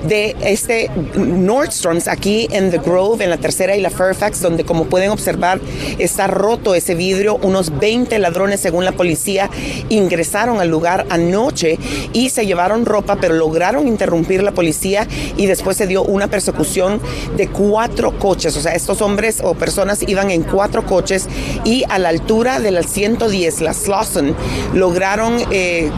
de 0.06 0.36
este 0.44 0.88
Nordstrom's 1.16 2.06
aquí 2.06 2.46
en 2.52 2.70
The 2.70 2.78
Grove, 2.78 3.24
en 3.24 3.30
la 3.30 3.38
tercera 3.38 3.74
y 3.74 3.80
la 3.80 3.90
Fairfax, 3.90 4.40
donde 4.40 4.64
como 4.64 4.84
pueden 4.84 5.10
observar 5.10 5.60
está 5.98 6.28
roto 6.28 6.76
ese 6.76 6.94
vidrio. 6.94 7.40
Unos 7.42 7.76
20 7.76 8.16
ladrones, 8.20 8.60
según 8.60 8.84
la 8.84 8.92
policía, 8.92 9.50
ingresaron 9.88 10.60
al 10.60 10.68
lugar 10.68 11.04
anoche 11.10 11.80
y 12.12 12.28
se 12.28 12.46
llevaron 12.46 12.86
ropa, 12.86 13.16
pero 13.20 13.34
lograron 13.34 13.88
interrumpir 13.88 14.44
la 14.44 14.52
policía 14.52 15.08
y 15.36 15.46
después 15.46 15.76
se 15.76 15.88
dio 15.88 16.04
una 16.04 16.28
persecución 16.28 17.00
de 17.36 17.48
cuatro 17.48 18.16
coches. 18.20 18.56
O 18.56 18.60
sea, 18.60 18.74
estos 18.74 19.02
hombres 19.02 19.40
o 19.42 19.54
personas 19.54 20.04
iban 20.06 20.30
en 20.30 20.44
cuatro 20.44 20.86
coches 20.86 21.26
y 21.64 21.82
a 21.88 21.98
la 21.98 22.10
altura 22.10 22.60
de 22.60 22.70
la 22.70 22.91
110, 22.92 23.60
la 23.62 23.72
Slauson, 23.72 24.34
lograron 24.74 25.38
eh, 25.50 25.90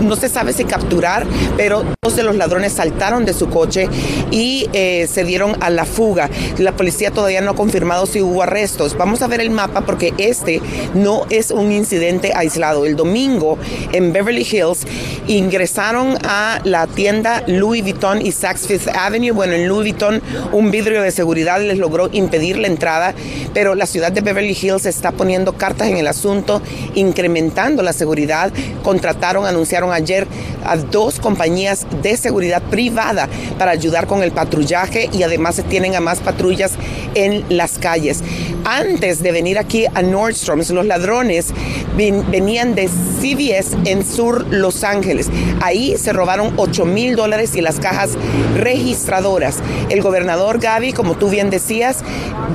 no 0.00 0.16
se 0.16 0.28
sabe 0.28 0.52
si 0.52 0.64
capturar, 0.64 1.26
pero 1.56 1.84
dos 2.02 2.16
de 2.16 2.22
los 2.22 2.36
ladrones 2.36 2.72
saltaron 2.72 3.24
de 3.24 3.32
su 3.32 3.48
coche 3.48 3.88
y 4.30 4.68
eh, 4.72 5.08
se 5.10 5.24
dieron 5.24 5.56
a 5.60 5.70
la 5.70 5.84
fuga. 5.84 6.28
La 6.58 6.72
policía 6.72 7.10
todavía 7.10 7.40
no 7.40 7.52
ha 7.52 7.54
confirmado 7.54 8.06
si 8.06 8.20
hubo 8.20 8.42
arrestos. 8.42 8.96
Vamos 8.96 9.22
a 9.22 9.26
ver 9.26 9.40
el 9.40 9.50
mapa 9.50 9.82
porque 9.82 10.12
este 10.18 10.60
no 10.94 11.22
es 11.30 11.50
un 11.50 11.72
incidente 11.72 12.32
aislado. 12.34 12.84
El 12.84 12.96
domingo 12.96 13.58
en 13.92 14.12
Beverly 14.12 14.46
Hills 14.50 14.86
ingresaron 15.26 16.18
a 16.24 16.60
la 16.64 16.86
tienda 16.86 17.42
Louis 17.46 17.82
Vuitton 17.82 18.24
y 18.24 18.32
Saks 18.32 18.66
Fifth 18.66 18.88
Avenue. 18.88 19.32
Bueno, 19.32 19.54
en 19.54 19.68
Louis 19.68 19.92
Vuitton 19.92 20.22
un 20.52 20.70
vidrio 20.70 21.02
de 21.02 21.10
seguridad 21.10 21.60
les 21.60 21.78
logró 21.78 22.08
impedir 22.12 22.58
la 22.58 22.66
entrada, 22.66 23.14
pero 23.52 23.74
la 23.74 23.86
ciudad 23.86 24.12
de 24.12 24.20
Beverly 24.20 24.56
Hills 24.60 24.86
está 24.86 25.12
poniendo 25.12 25.54
cartas 25.54 25.88
en 25.88 25.96
el 25.96 26.06
asunto, 26.06 26.62
incrementando 26.94 27.82
la 27.82 27.92
seguridad. 27.92 28.52
Contrataron, 28.82 29.43
anunciaron 29.46 29.92
ayer 29.92 30.26
a 30.64 30.76
dos 30.76 31.20
compañías 31.20 31.86
de 32.02 32.16
seguridad 32.16 32.62
privada 32.62 33.28
para 33.58 33.72
ayudar 33.72 34.06
con 34.06 34.22
el 34.22 34.32
patrullaje 34.32 35.08
y 35.12 35.22
además 35.22 35.56
se 35.56 35.62
tienen 35.62 35.94
a 35.94 36.00
más 36.00 36.20
patrullas 36.20 36.72
en 37.14 37.44
las 37.48 37.78
calles. 37.78 38.22
Antes 38.66 39.22
de 39.22 39.30
venir 39.30 39.58
aquí 39.58 39.84
a 39.92 40.00
Nordstrom's, 40.00 40.70
los 40.70 40.86
ladrones 40.86 41.48
venían 41.96 42.74
de 42.74 42.88
CVS 42.88 43.76
en 43.84 44.06
Sur 44.06 44.46
Los 44.48 44.84
Ángeles. 44.84 45.28
Ahí 45.60 45.98
se 45.98 46.14
robaron 46.14 46.54
8 46.56 46.86
mil 46.86 47.14
dólares 47.14 47.56
y 47.56 47.60
las 47.60 47.78
cajas 47.78 48.12
registradoras. 48.56 49.58
El 49.90 50.00
gobernador 50.00 50.60
Gaby, 50.60 50.94
como 50.94 51.14
tú 51.14 51.28
bien 51.28 51.50
decías, 51.50 51.98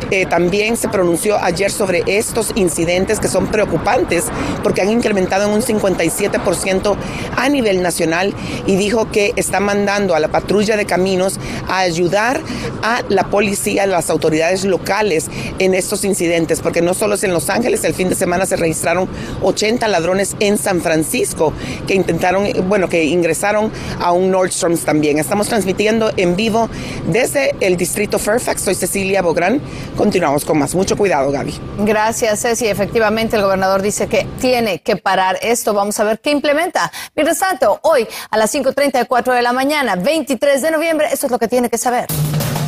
eh, 0.10 0.26
también 0.26 0.78
se 0.78 0.90
pronunció 0.90 1.38
ayer 1.38 1.70
sobre 1.72 2.04
estos 2.08 2.54
incidentes 2.56 3.20
que 3.20 3.28
son 3.28 3.46
preocupantes 3.48 4.26
porque 4.64 4.82
han 4.82 4.90
incrementado 4.90 5.46
en 5.46 5.52
un 5.52 5.62
57% 5.62 6.98
a 7.38 7.50
nivel 7.50 7.84
nacional 7.84 8.34
y 8.66 8.78
dijo 8.78 9.12
que 9.12 9.34
está 9.36 9.60
mandando 9.60 10.16
a 10.16 10.20
la 10.20 10.30
patrulla 10.30 10.76
de 10.76 10.86
caminos 10.86 11.40
a 11.68 11.80
ayudar 11.80 12.42
a 12.82 13.04
la 13.10 13.30
policía, 13.30 13.84
a 13.84 13.88
las 13.88 14.10
autoridades 14.10 14.66
locales 14.66 15.30
en 15.60 15.76
estos 15.76 15.99
incidentes, 16.04 16.62
porque 16.62 16.82
no 16.82 16.94
solo 16.94 17.16
es 17.16 17.24
en 17.24 17.34
Los 17.34 17.50
Ángeles, 17.50 17.84
el 17.84 17.94
fin 17.94 18.10
de 18.10 18.16
semana 18.16 18.46
se 18.46 18.56
registraron 18.56 19.08
80 19.42 19.88
ladrones 19.88 20.36
en 20.40 20.58
San 20.58 20.82
Francisco 20.82 21.54
que 21.88 21.96
intentaron, 21.96 22.48
bueno, 22.68 22.90
que 22.90 23.04
ingresaron 23.06 23.72
a 24.00 24.12
un 24.12 24.32
Nordstrom's 24.32 24.82
también. 24.82 25.20
Estamos 25.20 25.48
transmitiendo 25.48 26.12
en 26.18 26.36
vivo 26.36 26.70
desde 27.08 27.56
el 27.60 27.78
distrito 27.78 28.20
Fairfax. 28.20 28.62
Soy 28.62 28.76
Cecilia 28.76 29.22
Bográn. 29.22 29.62
Continuamos 29.98 30.46
con 30.46 30.58
más. 30.60 30.76
Mucho 30.76 30.98
cuidado, 30.98 31.32
Gaby. 31.32 31.54
Gracias, 31.80 32.42
Ceci. 32.42 32.68
Efectivamente, 32.68 33.36
el 33.36 33.42
gobernador 33.42 33.82
dice 33.82 34.08
que 34.08 34.28
tiene 34.40 34.80
que 34.82 34.96
parar 34.96 35.38
esto. 35.42 35.74
Vamos 35.74 36.00
a 36.00 36.04
ver 36.04 36.20
qué 36.20 36.32
implementa. 36.32 36.92
Mientras 37.16 37.40
tanto, 37.40 37.80
hoy 37.84 38.08
a 38.30 38.38
las 38.38 38.54
5.34 38.54 39.34
de 39.34 39.42
la 39.42 39.54
mañana, 39.54 39.96
23 39.96 40.62
de 40.62 40.72
noviembre, 40.72 41.08
esto 41.12 41.28
es 41.28 41.32
lo 41.32 41.40
que 41.40 41.48
tiene 41.48 41.70
que 41.70 41.78
saber. 41.78 42.08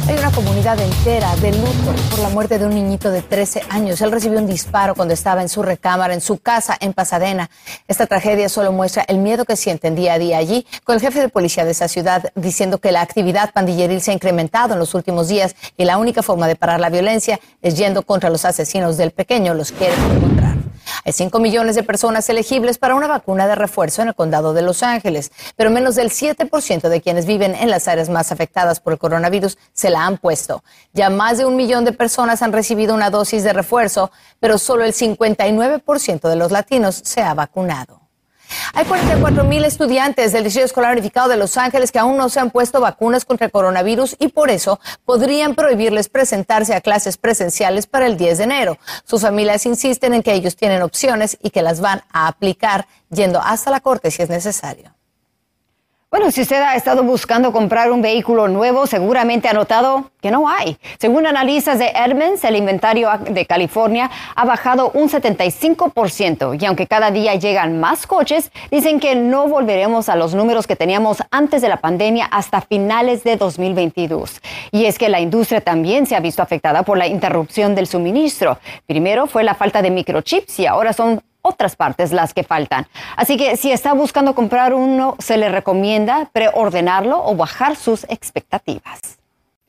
Hay 0.08 0.18
una 0.18 0.32
comunidad 0.32 0.80
entera 0.80 1.36
de 1.38 1.52
luto 1.52 1.94
por 2.10 2.20
la 2.20 2.30
muerte 2.30 2.58
de 2.58 2.66
un 2.66 2.74
niñito 2.74 3.12
de 3.12 3.22
13 3.22 3.64
años. 3.70 4.02
Él 4.02 4.12
recibió 4.12 4.40
un 4.40 4.48
disparo 4.48 4.96
cuando 4.96 5.14
estaba 5.14 5.42
en 5.42 5.50
su 5.50 5.62
recámara, 5.62 6.14
en 6.14 6.22
su 6.22 6.40
casa 6.40 6.76
en 6.80 6.94
Pasadena. 6.94 7.50
Esta 7.88 8.08
tragedia 8.08 8.50
solo 8.50 8.72
muestra 8.72 9.04
el 9.08 9.20
miedo 9.20 9.46
que 9.46 9.56
sienten 9.56 9.96
día 9.96 10.14
a 10.14 10.20
día 10.20 10.38
allí, 10.38 10.66
con 10.84 10.96
el 10.96 11.02
jefe 11.02 11.20
de 11.20 11.30
policía 11.30 11.66
de 11.66 11.72
esa 11.72 11.88
ciudad 11.88 12.32
diciendo 12.36 12.80
que 12.80 12.92
la 12.92 13.02
actividad 13.02 13.52
pandilleril 13.54 14.02
se 14.02 14.12
ha 14.12 14.14
incrementado 14.14 14.74
en 14.74 14.80
los 14.80 14.94
últimos 14.96 15.28
días 15.28 15.56
y 15.78 15.86
la 15.86 15.98
única 15.98 16.24
forma 16.24 16.48
de 16.48 16.56
parar 16.56 16.80
la 16.80 16.90
violencia 16.90 17.40
es 17.62 17.78
yendo 17.78 18.02
contra 18.04 18.30
los 18.30 18.46
asesinos 18.46 18.98
del 18.98 19.12
pequeño. 19.12 19.54
Los 19.54 19.72
quieren 19.72 20.00
encontrar. 20.16 20.61
Hay 21.04 21.14
5 21.14 21.40
millones 21.40 21.76
de 21.76 21.84
personas 21.84 22.30
elegibles 22.30 22.78
para 22.78 22.96
una 22.96 23.08
vacuna 23.08 23.48
de 23.48 23.56
refuerzo 23.56 24.02
en 24.02 24.10
el 24.10 24.16
condado 24.16 24.54
de 24.54 24.62
Los 24.62 24.84
Ángeles, 24.84 25.32
pero 25.56 25.72
menos 25.72 25.96
del 25.96 26.12
7% 26.12 26.90
de 26.90 27.02
quienes 27.02 27.26
viven 27.26 27.56
en 27.56 27.70
las 27.70 27.88
áreas 27.88 28.10
más 28.10 28.32
afectadas 28.32 28.80
por 28.80 28.94
el 28.94 29.00
coronavirus 29.00 29.58
se 29.74 29.90
la 29.90 30.06
han 30.06 30.18
puesto. 30.18 30.64
Ya 30.94 31.10
más 31.10 31.38
de 31.38 31.46
un 31.46 31.56
millón 31.56 31.86
de 31.86 31.94
personas 31.94 32.42
han 32.42 32.54
recibido 32.54 32.94
una 32.94 33.10
dosis 33.10 33.44
de 33.44 33.54
refuerzo, 33.54 34.12
pero 34.40 34.58
solo 34.58 34.86
el 34.86 34.94
59% 34.94 36.30
de 36.30 36.36
los 36.36 36.52
latinos 36.52 37.02
se 37.04 37.22
ha 37.22 37.34
vacunado. 37.34 38.01
Hay 38.74 38.86
44 38.86 39.44
mil 39.44 39.64
estudiantes 39.66 40.32
del 40.32 40.44
Distrito 40.44 40.66
Escolar 40.66 40.94
Unificado 40.94 41.30
de 41.30 41.38
Los 41.38 41.58
Ángeles 41.58 41.92
que 41.92 42.00
aún 42.00 42.18
no 42.18 42.30
se 42.30 42.40
han 42.40 42.52
puesto 42.52 42.80
vacunas 42.80 43.26
contra 43.26 43.46
el 43.46 43.52
coronavirus 43.52 44.16
y 44.20 44.30
por 44.30 44.50
eso 44.50 44.80
podrían 45.06 45.56
prohibirles 45.56 46.10
presentarse 46.10 46.74
a 46.74 46.82
clases 46.82 47.18
presenciales 47.18 47.88
para 47.88 48.06
el 48.06 48.18
10 48.18 48.38
de 48.38 48.44
enero. 48.44 48.78
Sus 49.04 49.22
familias 49.22 49.66
insisten 49.66 50.14
en 50.14 50.24
que 50.24 50.34
ellos 50.34 50.56
tienen 50.56 50.82
opciones 50.82 51.38
y 51.42 51.50
que 51.50 51.62
las 51.62 51.82
van 51.82 52.04
a 52.12 52.28
aplicar 52.28 52.88
yendo 53.10 53.40
hasta 53.42 53.72
la 53.72 53.80
corte 53.80 54.12
si 54.12 54.22
es 54.22 54.30
necesario. 54.30 54.94
Bueno, 56.12 56.30
si 56.30 56.42
usted 56.42 56.62
ha 56.62 56.76
estado 56.76 57.04
buscando 57.04 57.54
comprar 57.54 57.90
un 57.90 58.02
vehículo 58.02 58.50
nuevo, 58.50 58.86
seguramente 58.86 59.48
ha 59.48 59.54
notado 59.54 60.12
que 60.20 60.30
no 60.30 60.50
hay. 60.50 60.76
Según 61.00 61.26
analistas 61.26 61.80
de 61.80 61.88
Edmunds, 61.88 62.44
el 62.44 62.58
inventario 62.58 63.10
de 63.30 63.46
California 63.46 64.12
ha 64.36 64.44
bajado 64.44 64.92
un 64.94 65.08
75% 65.08 66.62
y 66.62 66.66
aunque 66.66 66.86
cada 66.86 67.12
día 67.12 67.36
llegan 67.36 67.80
más 67.80 68.06
coches, 68.06 68.52
dicen 68.70 69.00
que 69.00 69.16
no 69.16 69.48
volveremos 69.48 70.10
a 70.10 70.18
los 70.18 70.36
números 70.36 70.68
que 70.68 70.76
teníamos 70.76 71.24
antes 71.32 71.62
de 71.62 71.70
la 71.70 71.78
pandemia 71.78 72.26
hasta 72.26 72.60
finales 72.60 73.24
de 73.24 73.38
2022. 73.38 74.42
Y 74.74 74.88
es 74.88 75.00
que 75.00 75.08
la 75.08 75.22
industria 75.22 75.62
también 75.62 76.06
se 76.08 76.18
ha 76.18 76.20
visto 76.20 76.42
afectada 76.42 76.84
por 76.84 76.98
la 76.98 77.08
interrupción 77.08 77.74
del 77.74 77.88
suministro. 77.88 78.60
Primero 78.86 79.28
fue 79.28 79.46
la 79.46 79.56
falta 79.56 79.82
de 79.82 79.92
microchips 79.92 80.60
y 80.60 80.66
ahora 80.66 80.92
son 80.92 81.22
otras 81.42 81.76
partes 81.76 82.12
las 82.12 82.34
que 82.34 82.44
faltan. 82.44 82.88
Así 83.16 83.38
que 83.38 83.58
si 83.58 83.72
está 83.72 83.94
buscando 83.94 84.36
comprar 84.36 84.74
uno, 84.74 85.16
se 85.20 85.38
le 85.38 85.50
recomienda 85.50 86.30
preordenarlo 86.34 87.24
o 87.26 87.36
bajar 87.36 87.76
sus 87.76 88.04
expectativas. 88.06 89.21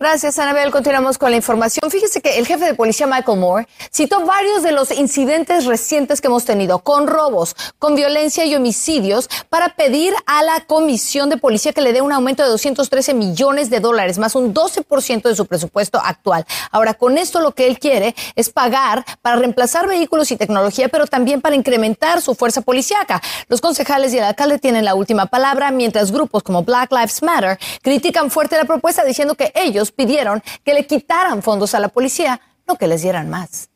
Gracias, 0.03 0.37
Anabel. 0.41 0.73
Continuamos 0.73 1.17
con 1.17 1.31
la 1.31 1.37
información. 1.37 1.89
Fíjese 1.89 2.21
que 2.21 2.37
el 2.37 2.45
jefe 2.45 2.65
de 2.65 2.75
policía, 2.75 3.07
Michael 3.07 3.39
Moore, 3.39 3.69
citó 3.93 4.27
varios 4.27 4.65
de 4.65 4.73
los 4.73 4.91
incidentes 4.91 5.65
recientes 5.65 6.21
que 6.21 6.27
hemos 6.27 6.45
tenido 6.45 6.81
con 6.81 7.07
robos, 7.07 7.55
con 7.79 7.95
violencia 7.95 8.45
y 8.45 8.57
homicidios 8.57 9.31
para 9.49 9.77
pedir 9.77 10.13
a 10.27 10.43
la 10.43 10.59
comisión 10.67 11.31
de 11.31 11.37
policía 11.37 11.73
que 11.73 11.83
le 11.83 11.93
dé 11.93 12.01
un 12.01 12.11
aumento 12.11 12.43
de 12.43 12.49
213 12.49 13.15
millones 13.15 13.71
de 13.71 13.79
dólares, 13.79 14.19
más 14.19 14.35
un 14.35 14.53
12% 14.53 15.23
de 15.23 15.37
su 15.37 15.47
presupuesto 15.47 16.01
actual. 16.03 16.47
Ahora, 16.73 16.95
con 16.95 17.17
esto 17.17 17.39
lo 17.39 17.53
que 17.53 17.69
él 17.69 17.79
quiere 17.79 18.17
es 18.35 18.51
pagar 18.51 19.05
para 19.23 19.37
reemplazar 19.37 19.87
vehículos 19.87 20.33
y 20.33 20.37
tecnología, 20.37 20.89
pero 20.89 21.07
también 21.07 21.41
para 21.41 21.55
incrementar 21.55 22.21
su 22.23 22.35
fuerza 22.35 22.61
policíaca. 22.61 23.23
Los 23.47 23.61
concejales 23.61 24.13
y 24.13 24.19
el 24.19 24.25
alcalde 24.25 24.59
tienen 24.59 24.85
la 24.85 24.97
última 24.97 25.27
palabra, 25.27 25.71
mientras 25.71 26.11
grupos 26.11 26.43
como 26.43 26.65
Black 26.65 26.91
Lives 26.91 27.23
Matter 27.23 27.57
critican 27.83 28.33
fuerte 28.33 28.57
la 28.57 28.65
propuesta 28.65 29.05
diciendo 29.05 29.37
que 29.37 29.53
ellos 29.55 29.92
pidieron 29.93 30.43
que 30.65 30.75
le 30.75 30.87
quitaran 30.87 31.43
fondos 31.43 31.75
a 31.75 31.81
la 31.81 31.89
policía, 31.89 32.41
no 32.67 32.77
que 32.77 32.87
les 32.87 33.03
dieran 33.03 33.31
más 33.31 33.69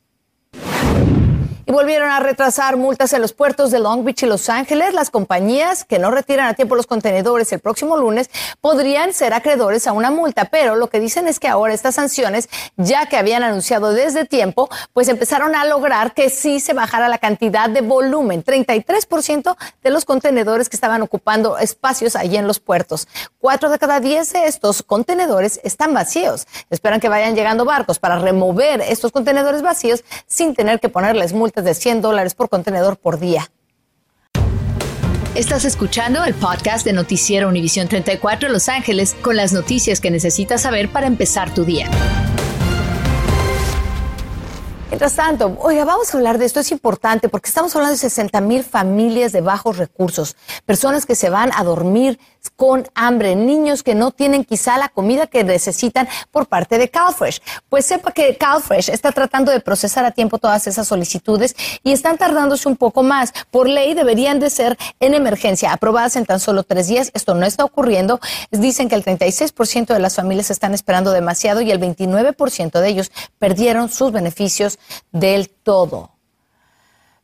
y 1.67 1.73
volvieron 1.73 2.11
a 2.11 2.21
retrasar 2.21 2.77
multas 2.77 3.13
en 3.13 3.21
los 3.21 3.33
puertos 3.33 3.73
de 3.73 3.81
Long 3.81 4.05
Beach 4.05 4.23
y 4.23 4.27
Los 4.27 4.49
Ángeles. 4.49 4.95
Las 4.95 5.11
compañías 5.11 5.85
que 5.85 5.99
no 5.99 6.13
retiran 6.13 6.47
a 6.47 6.55
tiempo 6.55 6.77
los 6.77 6.87
contenedores 6.87 7.53
el 7.53 7.59
próximo 7.59 7.97
lunes 7.97 8.31
podrían 8.61 9.13
ser 9.13 9.35
acreedores 9.35 9.89
a 9.89 9.93
una 9.93 10.13
multa, 10.13 10.45
pero 10.45 10.77
lo 10.77 10.89
que 10.89 11.01
dicen 11.01 11.27
es 11.27 11.41
que 11.41 11.49
ahora 11.49 11.75
estas 11.75 11.97
sanciones, 11.97 12.49
ya 12.77 13.07
que 13.07 13.17
habían 13.17 13.43
anunciado 13.43 13.93
desde 13.93 14.25
tiempo, 14.25 14.71
pues 14.93 15.09
empezaron 15.09 15.57
a 15.57 15.65
lograr 15.65 16.15
que 16.15 16.31
sí 16.31 16.61
se 16.61 16.73
bajara 16.73 17.09
la 17.09 17.19
cantidad 17.19 17.69
de 17.69 17.81
volumen, 17.81 18.45
33% 18.45 19.57
de 19.83 19.91
los 19.91 20.05
contenedores 20.05 20.69
que 20.69 20.77
estaban 20.77 21.03
ocupando 21.03 21.59
espacios 21.59 22.15
allí 22.15 22.37
en 22.37 22.47
los 22.47 22.61
puertos. 22.61 23.09
Cuatro 23.41 23.71
de 23.71 23.79
cada 23.81 23.99
diez 23.99 24.33
de 24.33 24.47
estos 24.47 24.85
contenedores 24.85 25.61
están 25.65 25.93
vacíos. 25.93 26.47
Esperan 26.71 27.01
que 27.01 27.09
vayan 27.09 27.35
llegando 27.35 27.65
barcos 27.65 27.99
para 27.99 28.21
remover 28.21 28.81
estos 28.83 29.11
contenedores 29.11 29.63
vacíos 29.63 30.05
sin 30.29 30.55
tener 30.55 30.79
que 30.79 30.89
ponerles 30.89 31.33
multas 31.33 31.56
de 31.63 31.75
100 31.75 32.03
dólares 32.03 32.35
por 32.35 32.49
contenedor 32.49 32.99
por 32.99 33.19
día. 33.19 33.51
Estás 35.35 35.65
escuchando 35.65 36.25
el 36.25 36.35
podcast 36.35 36.85
de 36.85 36.93
Noticiero 36.93 37.49
Univisión 37.49 37.89
34 37.89 38.49
Los 38.49 38.69
Ángeles 38.69 39.15
con 39.21 39.37
las 39.37 39.53
noticias 39.53 40.01
que 40.01 40.11
necesitas 40.11 40.63
saber 40.63 40.91
para 40.91 41.07
empezar 41.07 41.53
tu 41.53 41.65
día. 41.65 41.91
Mientras 44.89 45.15
tanto, 45.15 45.59
oiga, 45.61 45.85
vamos 45.85 46.15
a 46.15 46.17
hablar 46.17 46.39
de 46.39 46.47
esto, 46.47 46.61
es 46.61 46.73
importante 46.73 47.29
porque 47.29 47.49
estamos 47.49 47.77
hablando 47.77 47.93
de 47.93 47.99
60 47.99 48.41
mil 48.41 48.65
familias 48.65 49.31
de 49.33 49.43
bajos 49.43 49.77
recursos, 49.77 50.37
personas 50.65 51.05
que 51.05 51.15
se 51.15 51.29
van 51.29 51.51
a 51.55 51.65
dormir 51.65 52.19
con 52.51 52.87
hambre, 52.95 53.37
niños 53.37 53.83
que 53.83 53.95
no 53.95 54.11
tienen 54.11 54.45
quizá 54.45 54.79
la 54.79 54.89
comida 54.89 55.27
que 55.27 55.45
necesitan 55.45 56.09
por 56.31 56.47
parte 56.47 56.79
de 56.79 56.89
CalFresh. 56.89 57.41
Pues 57.69 57.87
sepa 57.87 58.13
que 58.13 58.37
CalFresh 58.37 58.91
está 58.91 59.13
tratando 59.13 59.53
de 59.53 59.61
procesar 59.61 60.05
a 60.05 60.11
tiempo 60.11 60.39
todas 60.39 60.67
esas 60.67 60.89
solicitudes 60.89 61.57
y 61.83 61.93
están 61.93 62.19
tardándose 62.19 62.69
un 62.69 62.77
poco 62.77 63.03
más. 63.03 63.33
Por 63.51 63.69
ley 63.69 63.95
deberían 63.95 64.41
de 64.41 64.51
ser 64.51 64.77
en 65.01 65.15
emergencia, 65.15 65.73
aprobadas 65.73 66.17
en 66.17 66.27
tan 66.27 66.41
solo 66.41 66.63
tres 66.63 66.89
días. 66.89 67.11
Esto 67.15 67.35
no 67.35 67.47
está 67.47 67.65
ocurriendo. 67.65 68.21
Dicen 68.51 68.89
que 68.89 68.95
el 68.95 69.05
36% 69.05 69.87
de 69.87 69.99
las 69.99 70.17
familias 70.17 70.51
están 70.51 70.75
esperando 70.75 71.13
demasiado 71.13 71.61
y 71.61 71.71
el 71.71 71.81
29% 71.81 72.81
de 72.81 72.89
ellos 72.89 73.13
perdieron 73.39 73.89
sus 73.89 74.13
beneficios 74.13 74.79
del 75.13 75.49
todo. 75.49 76.16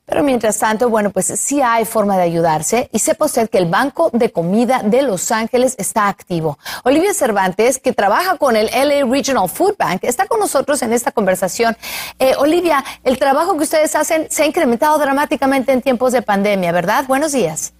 Pero 0.04 0.24
mientras 0.24 0.58
tanto, 0.58 0.88
bueno, 0.88 1.10
pues 1.10 1.26
sí 1.26 1.62
hay 1.62 1.84
forma 1.84 2.16
de 2.16 2.24
ayudarse 2.24 2.88
y 2.92 2.98
sepa 2.98 3.26
usted 3.26 3.48
que 3.48 3.58
el 3.58 3.66
Banco 3.66 4.10
de 4.12 4.32
Comida 4.32 4.82
de 4.84 5.02
Los 5.02 5.30
Ángeles 5.30 5.76
está 5.78 6.08
activo. 6.08 6.58
Olivia 6.82 7.14
Cervantes, 7.14 7.78
que 7.78 7.92
trabaja 7.92 8.36
con 8.36 8.56
el 8.56 8.66
LA 8.66 9.08
Regional 9.08 9.48
Food 9.48 9.76
Bank, 9.78 10.00
está 10.02 10.26
con 10.26 10.40
nosotros 10.40 10.82
en 10.82 10.92
esta 10.92 11.12
conversación. 11.12 11.76
Eh, 12.18 12.34
Olivia, 12.36 12.84
el 13.04 13.16
trabajo 13.16 13.56
que 13.56 13.62
ustedes 13.62 13.94
hacen 13.94 14.26
se 14.28 14.42
ha 14.42 14.46
incrementado 14.46 14.98
dramáticamente 14.98 15.70
en 15.70 15.80
tiempos 15.80 16.12
de 16.12 16.22
pandemia, 16.22 16.72
¿verdad? 16.72 17.04
Buenos 17.06 17.32
días. 17.32 17.72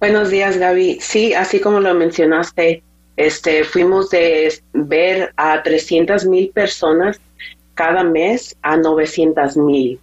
Buenos 0.00 0.30
días, 0.30 0.56
Gaby. 0.56 0.98
Sí, 1.00 1.34
así 1.34 1.60
como 1.60 1.80
lo 1.80 1.92
mencionaste, 1.92 2.82
este, 3.16 3.64
fuimos 3.64 4.08
de 4.10 4.62
ver 4.72 5.32
a 5.36 5.62
300 5.62 6.24
mil 6.24 6.50
personas 6.50 7.20
cada 7.74 8.02
mes 8.02 8.56
a 8.62 8.76
900 8.76 9.56
mil. 9.56 10.00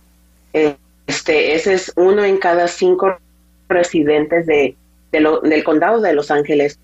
Este, 1.07 1.53
ese 1.53 1.73
es 1.73 1.93
uno 1.95 2.23
en 2.23 2.37
cada 2.37 2.67
cinco 2.67 3.17
residentes 3.69 4.45
de, 4.45 4.75
del 5.11 5.63
condado 5.63 6.01
de 6.01 6.13
Los 6.13 6.31
Ángeles 6.31 6.79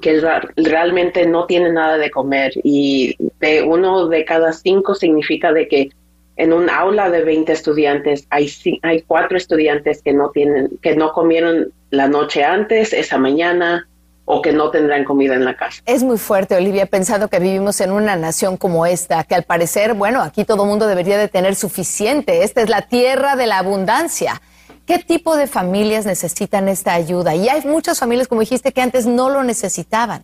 que 0.00 0.20
realmente 0.56 1.26
no 1.26 1.46
tiene 1.46 1.72
nada 1.72 1.98
de 1.98 2.10
comer 2.10 2.52
y 2.62 3.16
de 3.40 3.62
uno 3.62 4.08
de 4.08 4.24
cada 4.24 4.52
cinco 4.52 4.94
significa 4.94 5.52
de 5.52 5.68
que 5.68 5.90
en 6.36 6.52
un 6.52 6.68
aula 6.68 7.10
de 7.10 7.22
20 7.22 7.52
estudiantes 7.52 8.26
hay 8.30 8.50
hay 8.82 9.02
cuatro 9.02 9.36
estudiantes 9.36 10.02
que 10.02 10.12
no 10.12 10.30
tienen 10.30 10.68
que 10.82 10.96
no 10.96 11.12
comieron 11.12 11.72
la 11.90 12.08
noche 12.08 12.42
antes 12.42 12.92
esa 12.92 13.18
mañana 13.18 13.86
o 14.26 14.40
que 14.40 14.52
no 14.52 14.70
tendrán 14.70 15.04
comida 15.04 15.34
en 15.34 15.44
la 15.44 15.54
casa. 15.54 15.82
Es 15.84 16.02
muy 16.02 16.16
fuerte, 16.16 16.56
Olivia, 16.56 16.86
pensando 16.86 17.28
que 17.28 17.38
vivimos 17.38 17.80
en 17.80 17.92
una 17.92 18.16
nación 18.16 18.56
como 18.56 18.86
esta, 18.86 19.22
que 19.24 19.34
al 19.34 19.42
parecer, 19.42 19.94
bueno, 19.94 20.22
aquí 20.22 20.44
todo 20.44 20.64
mundo 20.64 20.86
debería 20.86 21.18
de 21.18 21.28
tener 21.28 21.54
suficiente. 21.54 22.42
Esta 22.42 22.62
es 22.62 22.70
la 22.70 22.82
tierra 22.82 23.36
de 23.36 23.46
la 23.46 23.58
abundancia. 23.58 24.40
¿Qué 24.86 24.98
tipo 24.98 25.36
de 25.36 25.46
familias 25.46 26.06
necesitan 26.06 26.68
esta 26.68 26.94
ayuda? 26.94 27.34
Y 27.34 27.48
hay 27.48 27.62
muchas 27.62 27.98
familias, 27.98 28.28
como 28.28 28.40
dijiste, 28.40 28.72
que 28.72 28.80
antes 28.80 29.06
no 29.06 29.30
lo 29.30 29.42
necesitaban. 29.42 30.22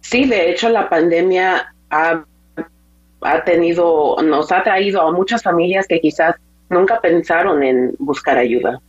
Sí, 0.00 0.24
de 0.24 0.50
hecho 0.50 0.68
la 0.68 0.88
pandemia 0.88 1.74
ha, 1.90 2.24
ha 3.20 3.44
tenido, 3.44 4.16
nos 4.22 4.52
ha 4.52 4.62
traído 4.62 5.02
a 5.02 5.12
muchas 5.12 5.42
familias 5.42 5.86
que 5.86 6.00
quizás 6.00 6.36
nunca 6.68 7.00
pensaron 7.00 7.62
en 7.62 7.94
buscar 7.98 8.38
ayuda. 8.38 8.80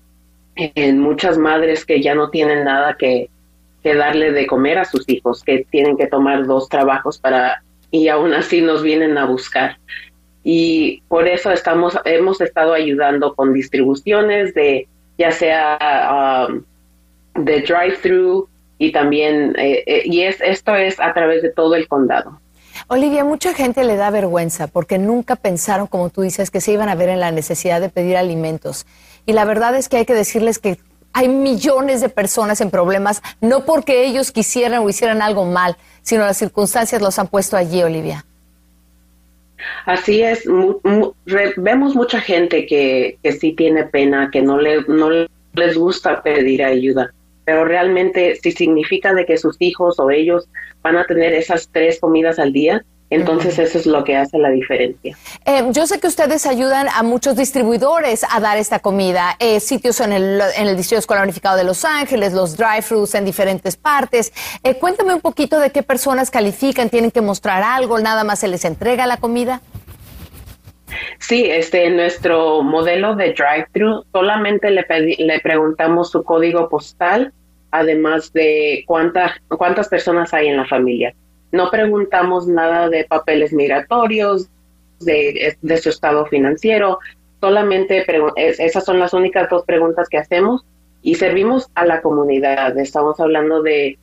En 0.55 0.99
muchas 0.99 1.37
madres 1.37 1.85
que 1.85 2.01
ya 2.01 2.15
no 2.15 2.29
tienen 2.29 2.63
nada 2.65 2.95
que, 2.97 3.29
que 3.83 3.95
darle 3.95 4.31
de 4.31 4.47
comer 4.47 4.77
a 4.77 4.85
sus 4.85 5.07
hijos, 5.09 5.43
que 5.43 5.65
tienen 5.69 5.97
que 5.97 6.07
tomar 6.07 6.45
dos 6.45 6.69
trabajos 6.69 7.17
para 7.17 7.63
y 7.89 8.07
aún 8.07 8.33
así 8.33 8.61
nos 8.61 8.81
vienen 8.81 9.17
a 9.17 9.25
buscar. 9.25 9.77
Y 10.43 11.01
por 11.07 11.27
eso 11.27 11.51
estamos 11.51 11.97
hemos 12.05 12.41
estado 12.41 12.73
ayudando 12.73 13.35
con 13.35 13.53
distribuciones 13.53 14.53
de 14.53 14.87
ya 15.17 15.31
sea 15.31 16.47
um, 16.49 16.63
de 17.43 17.61
drive-thru 17.61 18.47
y 18.77 18.91
también 18.91 19.55
eh, 19.57 19.83
eh, 19.85 20.01
y 20.05 20.21
es 20.21 20.41
esto 20.41 20.75
es 20.75 20.99
a 20.99 21.13
través 21.13 21.43
de 21.43 21.49
todo 21.51 21.75
el 21.75 21.87
condado. 21.87 22.39
Olivia, 22.87 23.23
mucha 23.23 23.53
gente 23.53 23.83
le 23.83 23.95
da 23.95 24.09
vergüenza 24.09 24.67
porque 24.67 24.97
nunca 24.97 25.35
pensaron, 25.35 25.87
como 25.87 26.09
tú 26.09 26.21
dices, 26.21 26.49
que 26.49 26.61
se 26.61 26.71
iban 26.71 26.89
a 26.89 26.95
ver 26.95 27.09
en 27.09 27.19
la 27.19 27.31
necesidad 27.31 27.79
de 27.79 27.89
pedir 27.89 28.17
alimentos. 28.17 28.85
Y 29.25 29.33
la 29.33 29.45
verdad 29.45 29.75
es 29.75 29.87
que 29.87 29.97
hay 29.97 30.05
que 30.05 30.15
decirles 30.15 30.57
que 30.57 30.77
hay 31.13 31.27
millones 31.27 32.01
de 32.01 32.09
personas 32.09 32.61
en 32.61 32.71
problemas, 32.71 33.21
no 33.41 33.65
porque 33.65 34.05
ellos 34.05 34.31
quisieran 34.31 34.81
o 34.81 34.89
hicieran 34.89 35.21
algo 35.21 35.45
mal, 35.45 35.77
sino 36.01 36.23
las 36.23 36.37
circunstancias 36.37 37.01
los 37.01 37.19
han 37.19 37.27
puesto 37.27 37.57
allí, 37.57 37.83
Olivia. 37.83 38.25
Así 39.85 40.21
es, 40.21 40.43
vemos 41.57 41.95
mucha 41.95 42.19
gente 42.19 42.65
que, 42.65 43.17
que, 43.21 43.31
sí 43.33 43.53
tiene 43.53 43.83
pena, 43.85 44.29
que 44.31 44.41
no, 44.41 44.59
le, 44.59 44.81
no 44.87 45.09
les 45.53 45.77
gusta 45.77 46.23
pedir 46.23 46.63
ayuda, 46.63 47.13
pero 47.45 47.65
realmente 47.65 48.35
si 48.41 48.51
significa 48.51 49.13
de 49.13 49.25
que 49.25 49.37
sus 49.37 49.57
hijos 49.59 49.99
o 49.99 50.09
ellos 50.09 50.49
van 50.81 50.97
a 50.97 51.05
tener 51.05 51.33
esas 51.33 51.69
tres 51.71 51.99
comidas 51.99 52.39
al 52.39 52.53
día, 52.53 52.83
entonces 53.11 53.59
eso 53.59 53.77
es 53.77 53.85
lo 53.85 54.03
que 54.03 54.15
hace 54.15 54.39
la 54.39 54.49
diferencia. 54.49 55.15
Eh, 55.45 55.65
yo 55.71 55.85
sé 55.85 55.99
que 55.99 56.07
ustedes 56.07 56.45
ayudan 56.45 56.87
a 56.89 57.03
muchos 57.03 57.35
distribuidores 57.35 58.25
a 58.29 58.39
dar 58.39 58.57
esta 58.57 58.79
comida, 58.79 59.35
eh, 59.37 59.59
sitios 59.59 59.99
en 59.99 60.13
el, 60.13 60.41
en 60.57 60.67
el 60.67 60.77
Distrito 60.77 60.99
Escolar 60.99 61.23
Unificado 61.23 61.57
de 61.57 61.65
Los 61.65 61.83
Ángeles, 61.83 62.31
los 62.31 62.55
drive-thrus 62.57 63.13
en 63.15 63.25
diferentes 63.25 63.75
partes. 63.75 64.31
Eh, 64.63 64.75
cuéntame 64.75 65.13
un 65.13 65.19
poquito 65.19 65.59
de 65.59 65.71
qué 65.71 65.83
personas 65.83 66.31
califican, 66.31 66.89
tienen 66.89 67.11
que 67.11 67.19
mostrar 67.19 67.61
algo, 67.63 67.99
nada 67.99 68.23
más 68.23 68.39
se 68.39 68.47
les 68.47 68.63
entrega 68.63 69.05
la 69.05 69.17
comida. 69.17 69.61
Sí, 71.19 71.45
este 71.45 71.89
nuestro 71.89 72.63
modelo 72.63 73.15
de 73.15 73.33
drive-thru 73.33 74.05
solamente 74.13 74.71
le, 74.71 74.85
le 75.17 75.39
preguntamos 75.41 76.11
su 76.11 76.23
código 76.23 76.69
postal, 76.69 77.33
además 77.71 78.31
de 78.31 78.83
cuántas 78.87 79.33
cuántas 79.49 79.89
personas 79.89 80.33
hay 80.33 80.47
en 80.47 80.57
la 80.57 80.65
familia. 80.65 81.13
No 81.51 81.69
preguntamos 81.69 82.47
nada 82.47 82.89
de 82.89 83.05
papeles 83.05 83.53
migratorios, 83.53 84.49
de, 84.99 85.57
su 85.81 85.89
estado 85.89 86.25
financiero, 86.27 86.99
solamente 87.39 88.05
esas 88.37 88.85
son 88.85 88.99
las 88.99 89.13
únicas 89.13 89.49
dos 89.49 89.65
preguntas 89.65 90.07
que 90.09 90.17
hacemos 90.17 90.63
y 91.01 91.15
servimos 91.15 91.69
a 91.75 91.85
la 91.85 92.01
comunidad. 92.01 92.77
Estamos 92.77 93.19
hablando 93.19 93.63
de, 93.63 93.97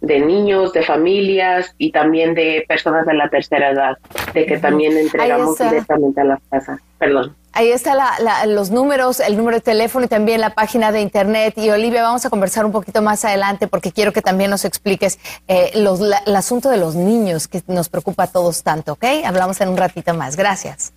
de 0.00 0.20
niños, 0.20 0.72
de 0.72 0.82
familias 0.82 1.74
y 1.78 1.90
también 1.90 2.34
de 2.34 2.64
personas 2.68 3.06
de 3.06 3.14
la 3.14 3.28
tercera 3.28 3.70
edad, 3.70 3.98
de 4.32 4.46
que 4.46 4.58
también 4.58 4.96
entregamos 4.96 5.58
directamente 5.58 6.20
a 6.20 6.24
las 6.24 6.40
casas. 6.50 6.80
Perdón. 6.98 7.34
Ahí 7.52 7.72
están 7.72 7.98
los 8.46 8.70
números, 8.70 9.20
el 9.20 9.36
número 9.36 9.56
de 9.56 9.60
teléfono 9.60 10.04
y 10.04 10.08
también 10.08 10.40
la 10.40 10.50
página 10.50 10.92
de 10.92 11.00
internet. 11.00 11.54
Y 11.56 11.70
Olivia, 11.70 12.02
vamos 12.02 12.24
a 12.24 12.30
conversar 12.30 12.64
un 12.64 12.72
poquito 12.72 13.02
más 13.02 13.24
adelante 13.24 13.66
porque 13.66 13.90
quiero 13.90 14.12
que 14.12 14.22
también 14.22 14.50
nos 14.50 14.64
expliques 14.64 15.18
eh, 15.48 15.72
el 15.74 16.36
asunto 16.36 16.70
de 16.70 16.76
los 16.76 16.94
niños 16.94 17.48
que 17.48 17.62
nos 17.66 17.88
preocupa 17.88 18.24
a 18.24 18.26
todos 18.28 18.62
tanto, 18.62 18.92
¿ok? 18.92 19.04
Hablamos 19.24 19.60
en 19.60 19.70
un 19.70 19.76
ratito 19.76 20.14
más. 20.14 20.36
Gracias. 20.36 20.92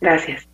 Gracias. 0.00 0.49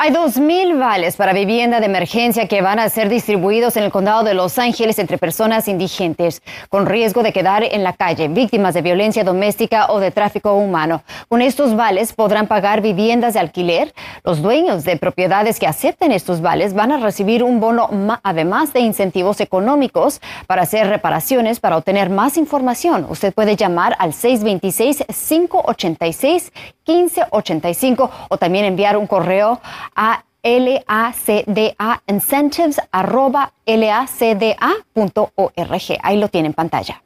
Hay 0.00 0.12
2.000 0.12 0.78
vales 0.78 1.16
para 1.16 1.32
vivienda 1.32 1.80
de 1.80 1.86
emergencia 1.86 2.46
que 2.46 2.62
van 2.62 2.78
a 2.78 2.88
ser 2.88 3.08
distribuidos 3.08 3.76
en 3.76 3.82
el 3.82 3.90
condado 3.90 4.22
de 4.22 4.32
Los 4.32 4.56
Ángeles 4.56 5.00
entre 5.00 5.18
personas 5.18 5.66
indigentes 5.66 6.40
con 6.68 6.86
riesgo 6.86 7.24
de 7.24 7.32
quedar 7.32 7.64
en 7.64 7.82
la 7.82 7.94
calle, 7.94 8.28
víctimas 8.28 8.74
de 8.74 8.82
violencia 8.82 9.24
doméstica 9.24 9.90
o 9.90 9.98
de 9.98 10.12
tráfico 10.12 10.54
humano. 10.54 11.02
Con 11.28 11.42
estos 11.42 11.74
vales 11.74 12.12
podrán 12.12 12.46
pagar 12.46 12.80
viviendas 12.80 13.34
de 13.34 13.40
alquiler. 13.40 13.92
Los 14.22 14.40
dueños 14.40 14.84
de 14.84 14.96
propiedades 14.98 15.58
que 15.58 15.66
acepten 15.66 16.12
estos 16.12 16.42
vales 16.42 16.74
van 16.74 16.92
a 16.92 16.98
recibir 16.98 17.42
un 17.42 17.58
bono 17.58 17.90
además 18.22 18.72
de 18.72 18.78
incentivos 18.78 19.40
económicos 19.40 20.20
para 20.46 20.62
hacer 20.62 20.86
reparaciones. 20.86 21.58
Para 21.58 21.76
obtener 21.76 22.08
más 22.08 22.36
información, 22.36 23.04
usted 23.10 23.34
puede 23.34 23.56
llamar 23.56 23.96
al 23.98 24.12
626-586-1585 26.88 28.10
o 28.28 28.38
también 28.38 28.64
enviar 28.64 28.96
un 28.96 29.06
correo 29.06 29.60
a 29.94 30.24
LACDA 30.42 32.02
incentives 32.06 32.80
arroba 32.90 33.52
lacda.org. 33.66 34.58
Ahí 36.02 36.16
lo 36.16 36.28
tiene 36.28 36.48
en 36.48 36.54
pantalla. 36.54 37.02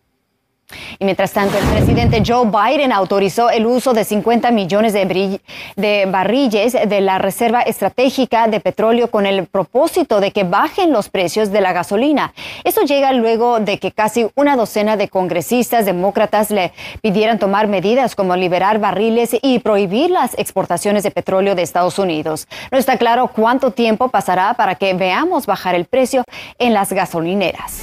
Y 0.98 1.04
mientras 1.04 1.32
tanto, 1.32 1.58
el 1.58 1.64
presidente 1.64 2.22
Joe 2.26 2.46
Biden 2.46 2.92
autorizó 2.92 3.50
el 3.50 3.66
uso 3.66 3.92
de 3.92 4.04
50 4.04 4.50
millones 4.50 4.92
de, 4.92 6.08
barriles 6.08 6.72
de 6.72 7.00
la 7.00 7.18
Reserva 7.18 7.62
Estratégica 7.62 8.48
de 8.48 8.60
Petróleo 8.60 9.10
con 9.10 9.26
el 9.26 9.46
propósito 9.46 10.20
de 10.20 10.30
que 10.30 10.44
bajen 10.44 10.92
los 10.92 11.08
precios 11.08 11.50
de 11.50 11.60
la 11.60 11.72
gasolina. 11.72 12.32
Eso 12.64 12.82
llega 12.82 13.12
luego 13.12 13.60
de 13.60 13.78
que 13.78 13.92
casi 13.92 14.28
una 14.34 14.56
docena 14.56 14.96
de 14.96 15.08
congresistas 15.08 15.86
demócratas 15.86 16.50
le 16.50 16.72
pidieran 17.00 17.38
tomar 17.38 17.68
medidas 17.68 18.14
como 18.14 18.36
liberar 18.36 18.78
barriles 18.78 19.36
y 19.42 19.58
prohibir 19.58 20.10
las 20.10 20.38
exportaciones 20.38 21.02
de 21.02 21.10
petróleo 21.10 21.54
de 21.54 21.62
Estados 21.62 21.98
Unidos. 21.98 22.46
No 22.70 22.78
está 22.78 22.96
claro 22.96 23.28
cuánto 23.28 23.70
tiempo 23.70 24.08
pasará 24.08 24.54
para 24.54 24.74
que 24.74 24.94
veamos 24.94 25.46
bajar 25.46 25.74
el 25.74 25.84
precio 25.84 26.24
en 26.58 26.74
las 26.74 26.92
gasolineras. 26.92 27.82